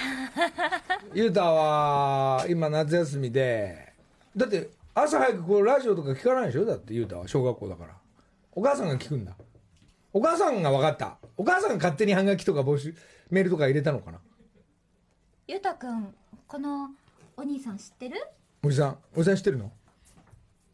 [1.15, 3.93] ゆうたは今夏休みで
[4.37, 6.65] だって朝早くこうラジオとか聞かないでしょ？
[6.65, 7.91] だってゆうたは小学校だから。
[8.53, 9.33] お母さんが聞くんだ。
[10.13, 11.17] お母さんが分かった。
[11.37, 12.95] お母さんが勝手にハガキとか募集
[13.31, 14.19] メールとか入れたのかな？
[15.49, 16.15] ゆうたくん
[16.51, 16.91] この
[17.37, 18.17] お兄さん知ってる？
[18.65, 19.71] おじさんおじさん知ってるの？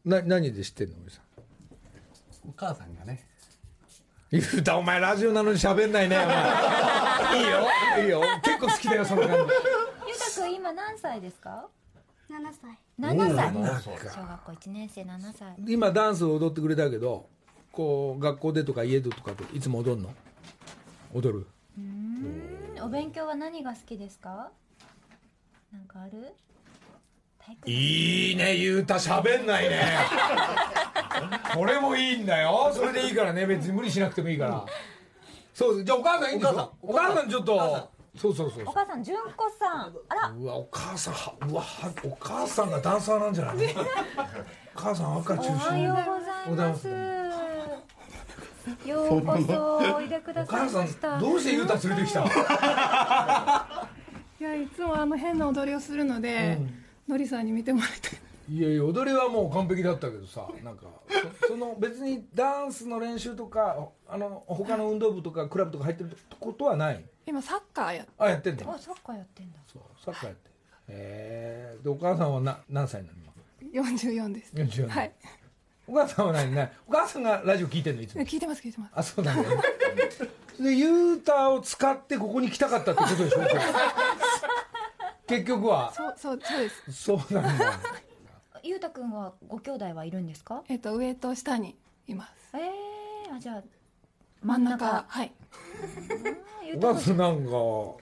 [0.07, 1.21] な何で知ってるのおじさ
[2.47, 2.49] ん？
[2.49, 3.23] お母さんがね。
[4.31, 6.17] ゆうたお前ラジオなのに喋んないね。
[6.17, 7.67] お 前いいよ。
[8.05, 8.23] いいよ。
[8.43, 9.37] 結構好きだよその感じ。
[9.37, 9.47] ゆう
[10.19, 11.69] たくん今何歳ですか
[12.31, 12.79] ？7歳。
[12.99, 14.11] 7歳。
[14.11, 15.55] 小学校1年生7歳。
[15.67, 17.29] 今ダンスを踊ってくれたけど
[17.71, 20.15] こう学校でとか家でとかでいつも踊るの？
[21.13, 21.47] 踊る？
[21.77, 22.81] うん。
[22.81, 24.51] お勉強は何が好きですか？
[25.77, 26.33] なんかある？
[27.67, 29.83] いいねゆうた喋んないね。
[31.55, 32.73] これもいいんだよ。
[32.75, 33.47] それでいいからね。
[33.47, 34.65] 別に無理しなくてもいいから。
[35.55, 36.73] そうじゃあお母さんいいんでしょ？
[36.83, 37.29] お母さん。
[37.29, 37.91] ちょっと。
[38.17, 39.95] そうそうそうお母さん純子さん。
[40.09, 40.35] あら。
[40.37, 43.57] うわお母さんはうわはお母さんがダンサーなんじゃない
[44.75, 46.19] お母さん赤中おはよう心
[46.51, 46.89] ございます。
[48.89, 51.19] ようこそおいでくだおさい母さました。
[51.19, 52.25] んどうしてゆうた連れてきた
[54.39, 56.59] いやいつもあの変な踊りをするので、
[57.09, 58.19] のりさんに見てもらいたい。
[58.49, 60.85] いやいや踊りはもう完璧だったけどさなんか
[61.43, 67.05] そその別にダンスの練習とかあの他の運動部とかクラブとか入ってることはない？
[67.27, 68.65] 今サッカーやあやってんだ。
[68.69, 69.59] あサッカーやってんだ。
[69.67, 70.51] そうサッカーやって。
[70.89, 73.15] へえでお母さんはな何歳なの？
[73.73, 74.53] 今44です。
[74.55, 75.13] 44はい。
[75.89, 78.23] お母さんは何ねお母さんがラジオ聞いてんのいつも？
[78.23, 78.93] 聞いてます聞いてます。
[78.95, 79.63] あそうなんだよね。
[80.61, 83.41] でユータを使ってここに来たかったってことでしょ？
[85.27, 85.93] 結局は？
[85.95, 86.93] そうそうそうです。
[86.93, 87.81] そうなんだ。
[88.63, 90.63] ゆうたくんはご兄弟はいるんですか？
[90.69, 91.77] えっと上と下に
[92.09, 92.57] います。
[92.57, 92.59] え
[93.29, 93.63] えー、あじゃあ
[94.43, 95.05] 真ん中。
[95.07, 95.33] はい。
[96.77, 97.99] お母さんなんかお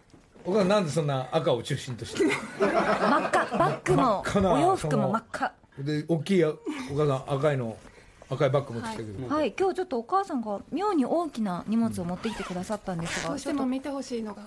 [0.47, 2.25] 母さんなんでそんな赤を中心として？
[2.61, 3.57] 真っ赤。
[3.59, 5.53] バッグもお洋服も真っ赤。
[5.79, 6.57] で大きいお
[6.97, 7.77] 母さん赤いの
[8.31, 9.53] 赤いバッグ持ってきたけど、はい。
[9.59, 14.43] 今日ちょっとお母さんが妙に大きな荷物を持ってきてくださったんですがどうしても見てほしいのが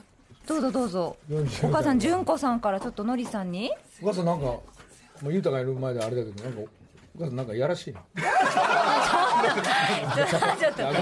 [0.47, 1.17] どうぞどうぞ。
[1.29, 3.69] 40お母さん純子さんからちょっとのりさんに。
[4.01, 4.63] お母さんなんかも
[5.23, 8.01] うゆうたがいる前であれだけどなんかお母さんなんかやらしいな
[10.59, 10.93] ちょっとあ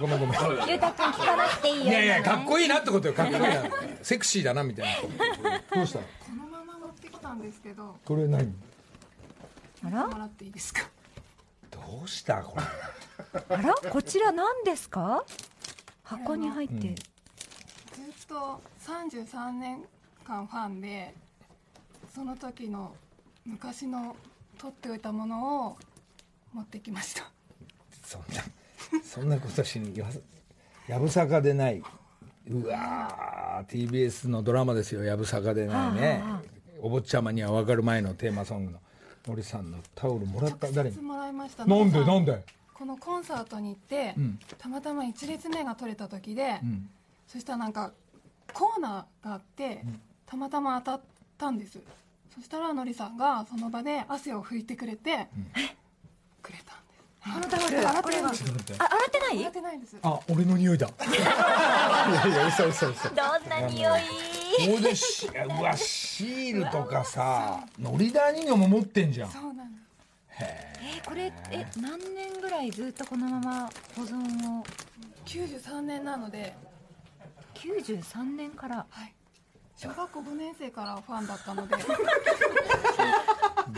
[0.00, 0.40] ごめんごめん。
[0.40, 3.48] ごめんゆうたくん聞かなくていいよいやいやかっいこいいなってことよかっこいいな。
[4.02, 5.76] セクシーだなみたいな。
[5.76, 6.04] どうしたの？
[6.04, 7.96] このまま持ってきたんですけど。
[8.04, 8.52] これ何？
[9.86, 10.06] あら？
[10.08, 10.82] もらっていいですか？
[11.70, 12.64] どうしたこれ？
[13.56, 13.74] あら？
[13.90, 15.24] こちら何ですか？
[16.02, 16.94] 箱に入って
[18.30, 19.82] と33年
[20.24, 21.12] 間ファンで
[22.14, 22.94] その時の
[23.44, 24.14] 昔の
[24.56, 25.76] 取っておいたものを
[26.54, 27.28] 持ってきました。
[28.04, 30.06] そんなそんなことしにや
[30.86, 31.82] やぶさかでない。
[32.48, 35.02] うわー TBS のドラマですよ。
[35.02, 36.22] やぶさかでないね。
[36.80, 38.78] お坊ちゃまには分かる前のテーマソングの。
[39.26, 40.70] 森さんのタオルもらった。
[40.70, 41.00] 誰に？
[41.00, 41.66] もらいました。
[41.66, 42.04] なんで？
[42.04, 42.44] なんで？
[42.74, 44.38] このコンサートに行って、ん。
[44.56, 46.88] たまたま1列目が取れた時で、ん。
[47.26, 47.92] そしたらなんか
[48.52, 49.84] コーナーがあって、
[50.26, 51.00] たまたま当たっ
[51.38, 51.78] たんです。
[52.34, 55.28] そしたらのりさんがその場で汗を拭いてくれて、
[56.42, 57.00] くれたんです。
[57.22, 57.46] この？
[57.48, 58.44] タオル洗ってないです
[58.78, 59.38] あ洗ってない？
[59.40, 59.96] 洗ってないです。
[60.02, 60.86] あ俺の匂いだ。
[60.86, 63.08] いやいや嘘嘘嘘。
[63.08, 63.16] どん
[63.48, 64.00] な匂い？
[64.66, 69.30] ほいでしうわシールとかさのりだ人形も持ってんじゃん。
[69.30, 70.40] そうなんです。
[70.40, 71.08] えー。
[71.08, 74.64] これえ何年ぐらいずっとこのまま保存を
[75.24, 76.54] ？93年なので、
[77.60, 78.86] 93年から。
[78.88, 79.12] はい、
[79.76, 81.76] 小学校5年生からファンだったので。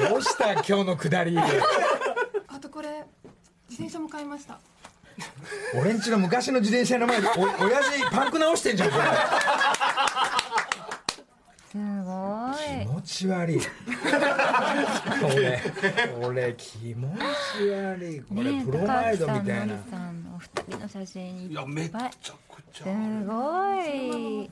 [0.08, 1.36] どうした今日のくだり？
[1.38, 1.44] あ
[2.60, 3.04] とこれ
[3.68, 4.60] 自転車も買いました。
[5.74, 7.32] 俺んちの昔の自転車の前でお
[7.64, 9.04] 親父パンク直してんじゃんこれ。
[11.70, 12.54] すごい。
[12.86, 13.60] 気持ち悪い。
[15.24, 15.60] 俺
[16.22, 17.16] 俺気持
[17.58, 18.20] ち悪い。
[18.20, 19.74] これねプロマイドみたいな。
[19.76, 21.66] 高橋さんのりさんのお二人の写真いっぱい。
[21.66, 22.34] めちゃくちゃ
[22.72, 22.90] すご
[23.82, 24.50] い。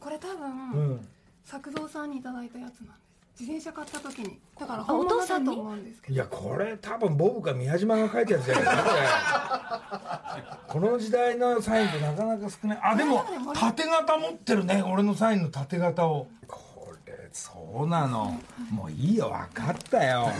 [0.00, 1.08] これ多分、うん。
[1.44, 3.02] 作造さんにいただいたやつなんです。
[3.40, 6.14] 自転車買った時にだからあ本物お父さんにだと思うんですけど。
[6.14, 10.60] いやこれ多分ボブか宮島が書いたやつじゃないですか。
[10.68, 12.80] この時代のサインってなかなか少ない。
[12.82, 16.28] あでも縦型持ってるね俺のサインの縦型を。
[16.46, 17.52] これそ
[17.84, 18.38] うなの。
[18.70, 20.30] もういいよ分かったよ。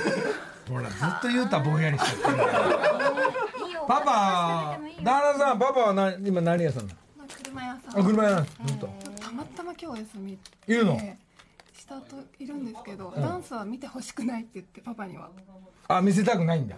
[0.69, 2.51] ほらずっと言うたらぼんやりしちゃってんだよ
[3.93, 4.79] パパ。
[5.03, 8.01] 旦那さんパパはな今何屋さんなのまあ車屋さん。
[8.01, 8.57] あ車屋なんです。
[8.59, 8.87] 本当。
[9.23, 11.19] たまたま今日お休みいるので
[11.75, 15.29] 下といるんですけど、ダンスは見てほしくないって言ってパパには。
[15.89, 16.77] あ見せたくないんだ。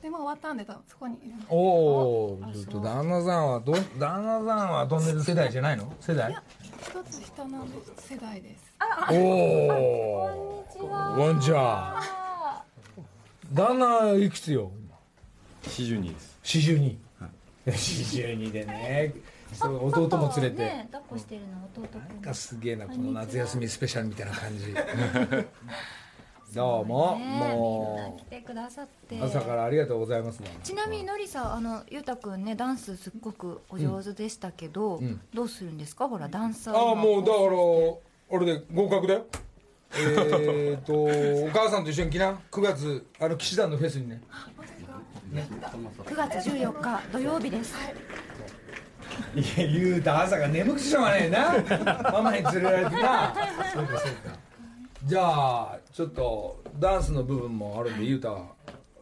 [0.00, 5.92] でも終わったんで多分そこにいるおおちょっと旦那さんはど旦那さんはトンネル世代じゃないの？
[6.00, 6.32] 世代？
[6.62, 8.72] 一つ下なんで世代です。
[9.10, 10.64] おお
[11.16, 12.00] こんにちは。
[13.52, 14.70] 旦那いくつよ？
[15.70, 16.38] 42です。
[17.66, 19.14] 4242 でね。
[19.52, 24.74] そう弟も連れて、ね抱っこしてるの弟なんかすげえなこの夏休みスペシャルみたいな感じ。
[26.54, 27.52] どうも、ね。
[27.54, 29.18] も来てくださって。
[29.18, 30.40] う朝からありがとうございます。
[30.62, 35.20] ちなみにのりさんあのゆうたくんねダンスすっごくお上手でしたけど、ん。
[35.34, 36.08] どうするんですか？
[36.08, 37.56] ほらダンサーああもうだからら
[38.28, 39.26] 俺で合格だよ。
[39.98, 42.38] えーとお母さんと一緒に来な。
[42.50, 44.20] 9月あの騎士団のフェスにね
[45.32, 47.74] 9月14日土曜日です。
[49.34, 52.12] いや言うた朝が眠くてしょうがねえな。
[52.12, 53.34] ママに連れられてな。
[53.72, 54.38] そうかそうか
[55.04, 58.36] じゃあちょっとダンスの部分もあるんでゆうた。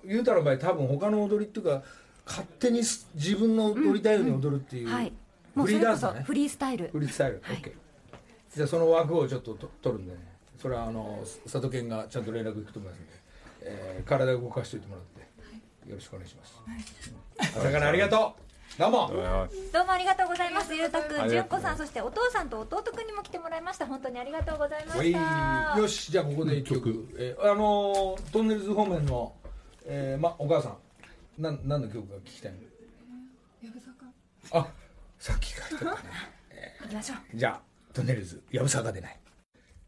[0.05, 1.83] ゆうたの場合多分他の踊りっていうか
[2.27, 5.13] 勝手にす自分の踊りたいように踊るっていう、はい。
[5.55, 6.19] もうフそれこリーダンスだね。
[6.21, 6.89] そフリースタイル。
[6.89, 7.57] フリースタイル、はい。
[7.57, 7.73] OK
[8.55, 10.19] じゃあその枠をちょっとと取るんでね。
[10.61, 13.13] それはあの佐藤健がちゃんと連絡いくと思いますんで、
[13.63, 15.14] えー体を動かしておいてもらって、
[15.87, 16.63] よろしくお願いします、
[17.59, 19.09] 朝からありがとうどうも。
[19.73, 20.75] どうもありがとうございます。
[20.75, 23.87] ゆうたくんじゅんこさんそしてお父さんと弟くんにも来てもらいました。
[23.87, 25.79] 本当にありがとうございました。
[25.79, 29.33] よしじゃあここで一曲、えーあのートンネルズ方面の、
[29.85, 30.77] えーま、お母さ
[31.39, 32.59] んなん何の曲が聞きたいの？
[33.63, 34.07] やぶさか。
[34.59, 34.67] あ
[35.19, 35.91] さっき書いてたね
[36.83, 37.19] 行きましょう。
[37.37, 37.61] じゃあ
[37.93, 39.19] トンネルズやぶさかでない。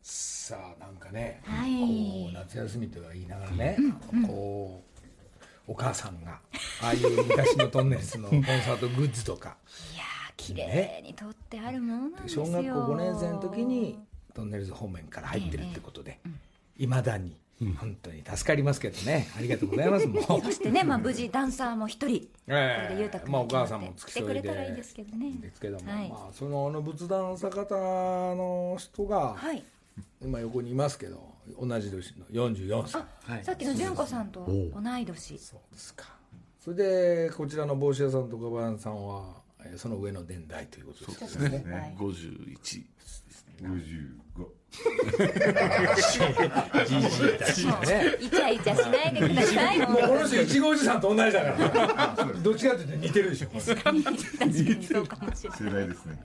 [0.03, 1.71] さあなんかね、はい。
[1.81, 3.77] こう夏休みとは言いながらね、
[4.29, 4.96] こう
[5.66, 6.38] お母さんが
[6.83, 9.57] ああいう昔のトンネルズのコンサートグッズとか。
[9.94, 12.46] いやー綺麗に撮ってあるものなんですよ。
[12.46, 13.98] 小学校5年生の時に
[14.35, 16.20] トンネルズ方面から入ってるってことで
[16.79, 17.37] いま、未だに
[17.79, 19.29] 本当に助かりますけどね。
[19.37, 20.22] ありがとうございますもう。
[20.44, 22.87] そしてね、まあ、無事ダンサーも一人ええ。
[22.87, 25.33] これでゆうたくんまあお母さんも付き添いでくれたらいいですけどね。
[25.40, 26.09] ですけども、はい。
[26.11, 27.74] まあそのあの仏壇坂方
[28.35, 29.64] の人が、はい。
[30.20, 33.45] 今横にいますけど同じ年の44歳。
[33.45, 35.39] さっきの純子さんと同い年。
[35.39, 36.17] そうですか。
[36.59, 41.49] それでこちらの帽子屋さんとかばんさんは、えーその上の年代ということですね。
[41.51, 43.26] ね51ですね。
[43.26, 43.26] 55ね
[43.57, 43.61] イ
[48.29, 49.79] チャイチャしないでください。
[49.79, 52.27] もうこの人いちごおじさんと同じだから。
[52.42, 53.49] どっちかというと似てるでしょ。
[53.49, 54.11] 確かにそ
[55.01, 55.59] うかもしれない。
[55.71, 56.19] 世代ですね。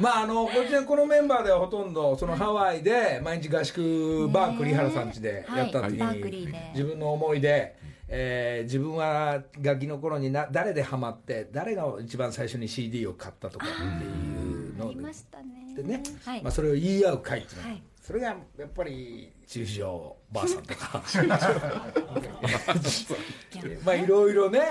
[0.00, 5.92] まああのこちらこのメンバーではほとんどそのハワイで毎日合宿バー栗原さん家でやった時はい。
[5.98, 7.76] バークリーにで自分の思いで、
[8.08, 14.88] えー自分はガキの頃にな誰でハマって誰が一番最初に CD を買ったとかっていうの。
[14.88, 15.74] ありましたね。
[15.76, 16.42] でね、はい。
[16.42, 17.82] まあ、それを言い合う会っていうのがはい。
[18.00, 21.02] それがやっぱり 中条ばあさんとか。
[23.84, 24.62] まあいろいろね、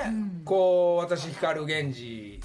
[0.43, 2.41] こう私光源氏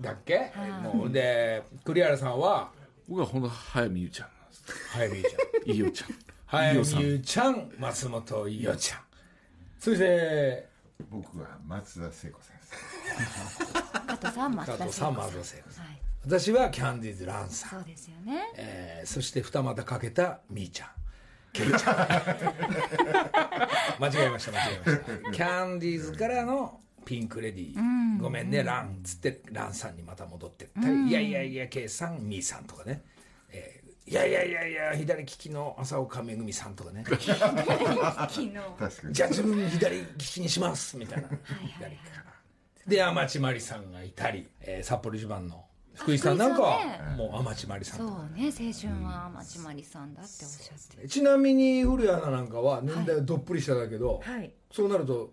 [0.00, 2.70] だっけ、もうで栗原さんは？
[3.08, 5.70] 僕はほんと早見優ちゃんなんです早見優ちゃん。
[5.70, 6.10] いいよちゃん。
[6.46, 9.00] 早見優ちゃん松本伊代ちゃん。
[9.78, 10.68] そして
[11.10, 12.52] 僕は松田聖子先
[14.06, 18.40] 加藤さん松田加藤さん松田聖子はい私はキャンディーズランさん、そうですよね。
[18.56, 20.88] えーそして二股かけたみーちゃん。
[21.52, 21.80] ケイちゃん。
[24.02, 25.30] 間違えました間違えました。
[25.32, 33.02] キャンディーズからのピンクレディー、ごめんねランっつってランさんにまた戻ってったり、いやいやいやケイさんみーさんとかね、
[33.50, 37.04] えーいやいやいやいや左利きの浅岡めぐみさんとかね。
[37.06, 39.14] 昨日生確かに。
[39.14, 41.28] じゃあ自分左利きにしますみたいな。
[41.28, 42.24] 左から
[42.86, 46.78] で天地真理さんがいたり、えー札幌一番の福井さんなんかは
[47.16, 51.08] もう天地真理さんとそかうね青春は町まりさんだっておっしゃって。
[51.08, 54.52] ちなみに古谷アナなんかは年代はどっぷり下だけど、はい。
[54.70, 55.30] そうなると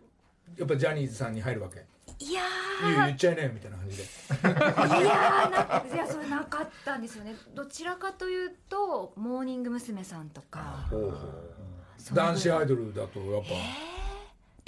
[0.57, 1.85] やっぱジャニーズさんに入るわけ？
[2.21, 4.03] いやいや言っちゃいなよみたいな感じで。
[4.03, 7.35] ーいやーないやそれなかったんですよね。
[7.55, 10.03] どちらかというとモーニング娘。
[10.03, 10.87] さんとか。
[10.89, 13.43] そう男子アイドルだとやっ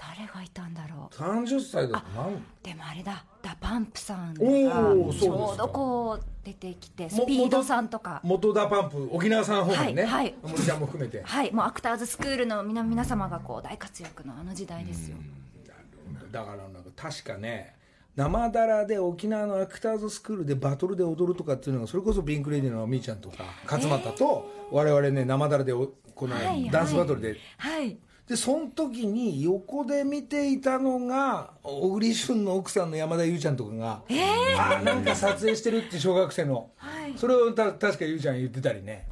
[0.01, 1.15] 誰がいたんだろう。
[1.15, 3.23] ぱ30歳だと何でもあれだ。
[3.43, 8.19] DA PUMP さんがちょうどこう出てきてスピードさんとか。
[8.23, 10.35] 元 DA PUMP 沖縄さん方面ね、はいはい。
[10.41, 11.21] 森ちゃんも含めて。
[11.23, 15.17] はいもうアクターズスクールの皆皆様がこう大活躍のあの時代ですよ。
[16.31, 17.75] だからなんか確かね
[18.15, 26.69] 生だらで沖縄のアクターズスクールでバトルで踊るとかっていうのがそれこそピンク・レディーのミーちゃんとか勝俣と我々ね生だらでおこのはいはい。
[26.71, 27.97] ダンスバトルではい
[28.27, 34.03] でその時に横で見ていたのが小栗旬の奥さんの山田優ちゃんとかが、
[34.57, 34.83] あー？
[34.83, 37.17] なんか撮影してるって小学生の、はい。
[37.17, 39.07] それをた確か優ちゃん言ってたりね。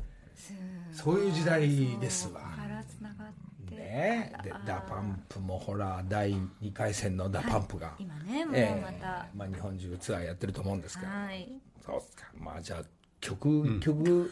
[0.94, 1.62] そういう時代
[2.00, 3.28] ですわ、からつながっ
[3.70, 3.76] て。
[3.76, 3.82] ね。
[3.82, 8.82] ねで DA PUMP もほら第2回戦の DA PUMP が、今ねもうええ。
[8.82, 11.50] また、まあ、日本中ツアーやってると思うんですけど、はい。
[11.86, 12.26] そうっすか。
[12.38, 12.84] まあじゃあ
[13.22, 14.32] 曲、曲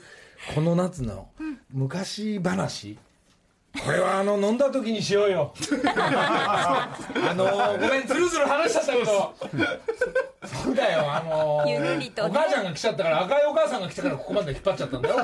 [0.54, 1.30] この夏の
[1.72, 2.98] 昔話
[3.84, 5.54] これはあの飲んだ時にしようよ。
[5.96, 7.46] あの
[7.80, 9.36] ごめんずるずる話しちゃったけど。
[10.64, 12.30] そうだよあのゆるりとね。
[12.30, 15.16] お母ちゃんが来ちゃったから赤いお母さんが来たからここまで引っ張っちゃったんだよ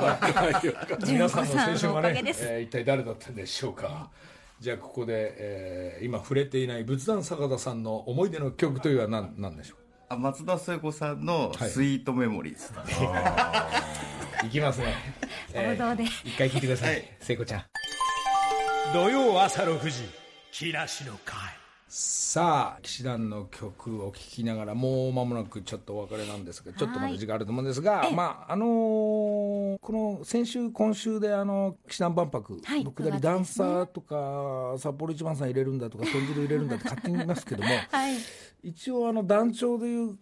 [1.06, 4.10] 皆さんの青春はねえー一体誰だったんでしょうか。
[4.60, 9.78] じゃあここで、えー今触れていない仏壇坂田さんの思い出の曲というのは何何でしょう？
[10.10, 12.68] あ松田聖子さんのはい「スイートメモリーズ」
[14.46, 14.94] いきますね、
[15.54, 16.04] 王道で。
[16.04, 17.64] 一回聞いてください、聖子ちゃん
[18.94, 20.04] 土曜朝6時
[20.52, 21.36] 木梨の会。
[21.88, 32.84] さあ騎士団の曲を聴きながらもう間もなくちょっとお別れなんですがちょっとまだ時間あると思うんですが、まああのーこの先週今週であの騎士団万博、はい。
[32.84, 38.14] 僕らダンサーとか札幌一番さん入れるんだとか豚汁入れるんだって勝手に言いますけども はい。
[38.62, 40.16] 一応あの団長でいう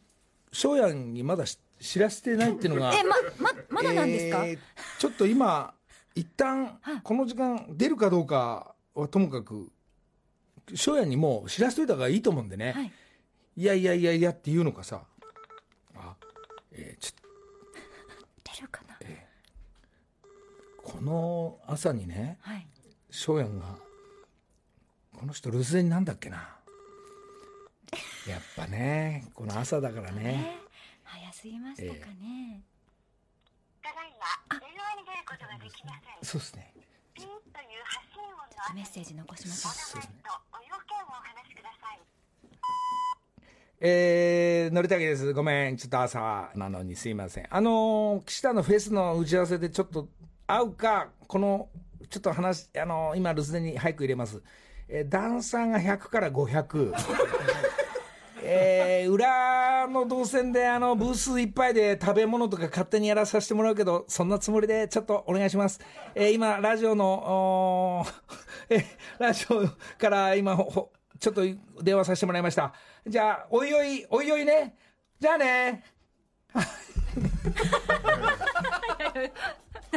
[0.51, 4.59] 翔やんにまだし知らせてないっていうのがえまままだなんですか、えー
[4.99, 5.75] ちょっと今
[6.15, 9.71] 一旦この時間出るかどうかはともかく
[10.75, 12.93] 翔やんにもう知らせといた方がいいと思うんでね、はい。
[13.57, 15.03] い、やいやいやいやって言うのかさ。
[15.97, 16.15] あ、
[16.73, 17.23] えーちょっ
[18.57, 19.07] 出るかな、と
[20.83, 22.67] この朝にねはい。
[23.11, 23.77] 翔やんが
[25.17, 26.57] この人留守電なんだっけな。
[28.29, 30.59] やっぱねこの朝だからね。
[30.59, 30.63] え
[31.03, 32.63] 早すぎましたかね、
[34.23, 36.73] は電話に出ることができませんそうですね
[38.75, 40.03] メッセージ残しましょう
[43.85, 45.33] えー、のりたけです。
[45.33, 45.77] ごめん。
[45.77, 47.47] ちょっと朝なのにすいません。
[47.51, 50.09] あのー、岸田のフェスの打ち合わせでちょっと
[50.47, 51.69] 会うか、この、
[52.09, 54.41] ちょっと話、あのー今留守電に早く入れます。
[54.89, 56.93] えー、ダンサーが100から500。
[58.45, 65.81] えー、裏の動線であのブースいっぱいで食べ物とか勝手にやらさせてもらうけど、そんなつもりでちょっとお願いします。
[66.15, 68.05] えー今、ラジオの、
[68.69, 68.85] えー
[69.19, 69.69] ラジオ
[69.99, 71.43] から今、ほほちょっと
[71.83, 72.75] 電話させてもらいました。
[73.07, 74.77] じゃあ、おいおい、おいおいね。
[75.21, 75.85] じゃあね。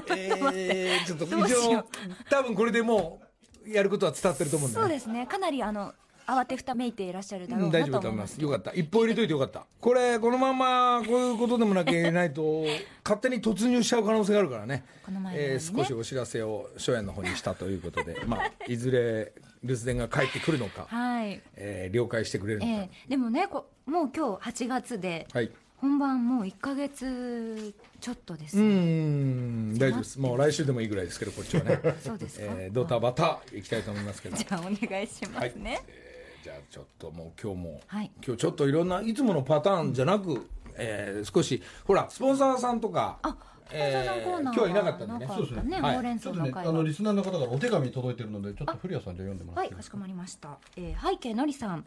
[0.07, 1.83] えー、ちょっと以上
[2.29, 3.21] 多分これでも
[3.65, 4.83] う、やることは伝わってると思うんで、ね。
[4.83, 5.93] そうですねかなりあの
[6.27, 8.09] 慌てふためいていらっしゃるだろううんなと大丈夫だと思いま。
[8.09, 8.71] 思いますすよかった。
[8.73, 9.65] 一歩入れといてよかった。
[9.79, 12.65] これ、このまま、こういうことでもなきゃいけないと、
[13.03, 14.83] 勝手に突入しちゃう可能性があるからね。
[15.05, 22.71] この前ねえー少しお知らせを、初夜の方にしたということで、 まあ、いずれ、留守電が帰ってくるのか、はいえー了解してくれるのか。
[22.71, 25.51] ええでもねこもう今日8月ではい。
[25.77, 30.19] 本番もう1か月ちょっとです、うーん、大丈夫です。
[30.19, 31.79] もう来週でもいいぐらいですけど、こっちはね。
[32.01, 34.37] そうですかえードタバタ行きたいと思いますけど。
[34.37, 36.04] じゃあお願いしますね、えー
[36.45, 38.11] じゃあちょっともう今日も、はい。
[38.23, 43.35] 今日ちょっといろんないつものパターンじゃなく、えー少しほらスポンサーさんとかあ
[43.67, 45.25] スポンサー今日はいなかったんでね。
[45.25, 45.81] なかったね。
[45.81, 46.19] はい。
[46.19, 49.97] ちょっとね、あのリスナーの方からお手紙届いてるので、ちょっと古谷さんじゃあ読んでもらっていいですか？
[49.97, 51.83] はいかしこまりました、えー、背景のりさん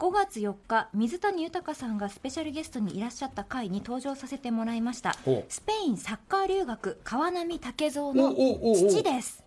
[0.00, 5.14] 5月4日水谷豊さんがスペシャルゲストにいらっしゃった回に登場させてもらいました。
[5.50, 8.34] スペインサッカー留学川波武蔵の
[8.74, 9.44] 父です。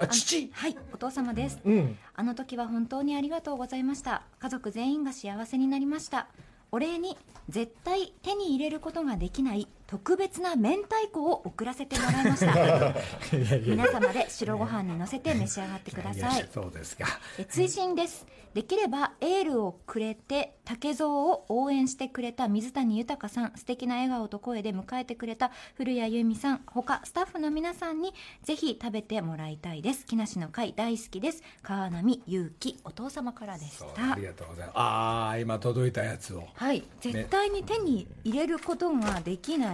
[0.00, 0.50] あ父？
[0.52, 1.60] はいお父様です。
[1.64, 1.96] うん。
[2.16, 4.22] あの時は本当にありがとうございました。
[4.40, 6.26] 家族全員が幸せになりました。
[6.72, 7.16] お礼に
[7.48, 12.94] 絶対手に入れることができない特別な明太子を送らせてもらいました。
[13.66, 16.48] 皆様で白ご飯にのせて召し上がってください。
[16.52, 17.06] そうですか。
[17.38, 18.26] え追伸です。
[18.54, 28.14] できればエールをくれて竹蔵を応援してくれた水谷豊さん素敵な笑顔と声で迎えてくれた古谷由美さん他スタッフの皆さんに
[28.44, 30.06] ぜひ食べてもらいたいです。
[30.06, 31.42] 木梨の会大好きです。
[31.62, 34.12] 川波祐希お父様からでした。
[34.12, 34.78] ありがとうございます。
[34.78, 36.46] ああ今届いたやつを。
[36.54, 36.84] はい。
[37.00, 39.73] 絶対に手に入れることができな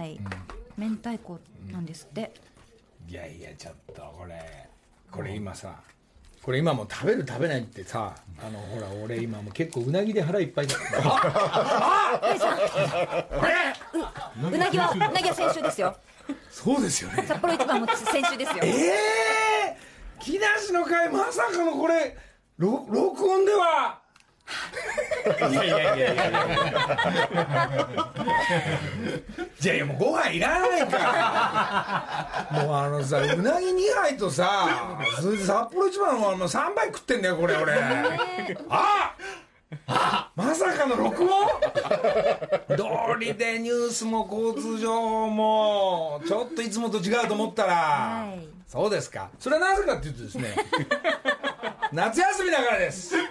[0.77, 1.39] 明太子
[1.71, 2.33] なんですって、
[3.07, 4.69] いやいやちょっとこれ
[5.11, 5.75] これ今さ
[6.41, 10.75] これ今もう食べる食べないってさあのほら俺今もう結構うなぎで腹いっぱいだ。
[14.41, 15.95] うなぎはうなぎは先週ですよ
[16.49, 22.17] そうですよね札幌一番も先週ですよええー、木梨の会まさかのこれ
[22.57, 24.00] ろ録音では
[25.51, 26.47] いやいやいやいやいや。
[29.59, 32.51] じゃあいやもうご飯いらないから。
[32.65, 37.73] もうあのさうなぎ2杯とさそれで札幌一番はもう3杯食ってんだよこれ俺。
[38.69, 39.15] あ
[39.87, 41.29] あまさかの録音
[42.75, 48.47] 道理でニュースも交通情報もちょっといつもと違うと思ったら、はい。
[48.67, 49.29] そうですか。
[49.39, 50.55] それはなぜかっていうとですね
[51.91, 53.15] 夏休みだからです。
[53.15, 53.27] 夏休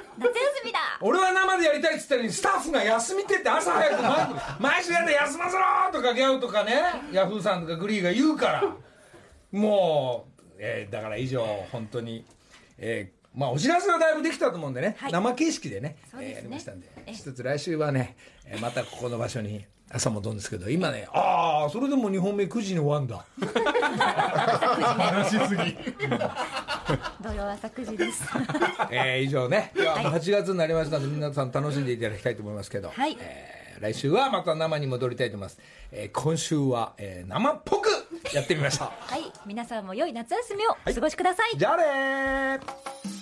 [0.65, 0.79] みだ。
[1.01, 4.13] 俺は生でやりたいっつったのにスタッフが休みってって朝早く毎
[4.75, 6.73] 毎週やって休ませろとかギャオとかね
[7.13, 8.65] ヤフーさんとかグリーが言うから。
[9.53, 12.25] もう、えーだから以上本当に
[12.79, 15.13] えーまあお知らせはだいぶできたと思うんでね、はい。
[15.13, 16.27] 生形式でねですね。
[16.27, 23.25] えーやりましたんでえ一つ来週はね、えーまたここの場所に朝戻るんですけど今ねああそれでも2本目9時に終わんだ。
[23.41, 25.77] 話しすぎ。
[27.23, 28.25] 土曜朝9時です。
[28.91, 29.79] えー以上ね、い。
[29.81, 33.17] や8月になりましたので皆さん楽しんでいただきたいと思いますけど、はい。
[33.21, 35.59] えー来週はまた生に戻りたいと思います、
[35.91, 37.89] えー今週は、えー生っぽく
[38.35, 38.85] やってみました。
[38.85, 39.23] はい。
[39.47, 43.20] 皆さんも良い夏休みをお過ごしください、じゃあねー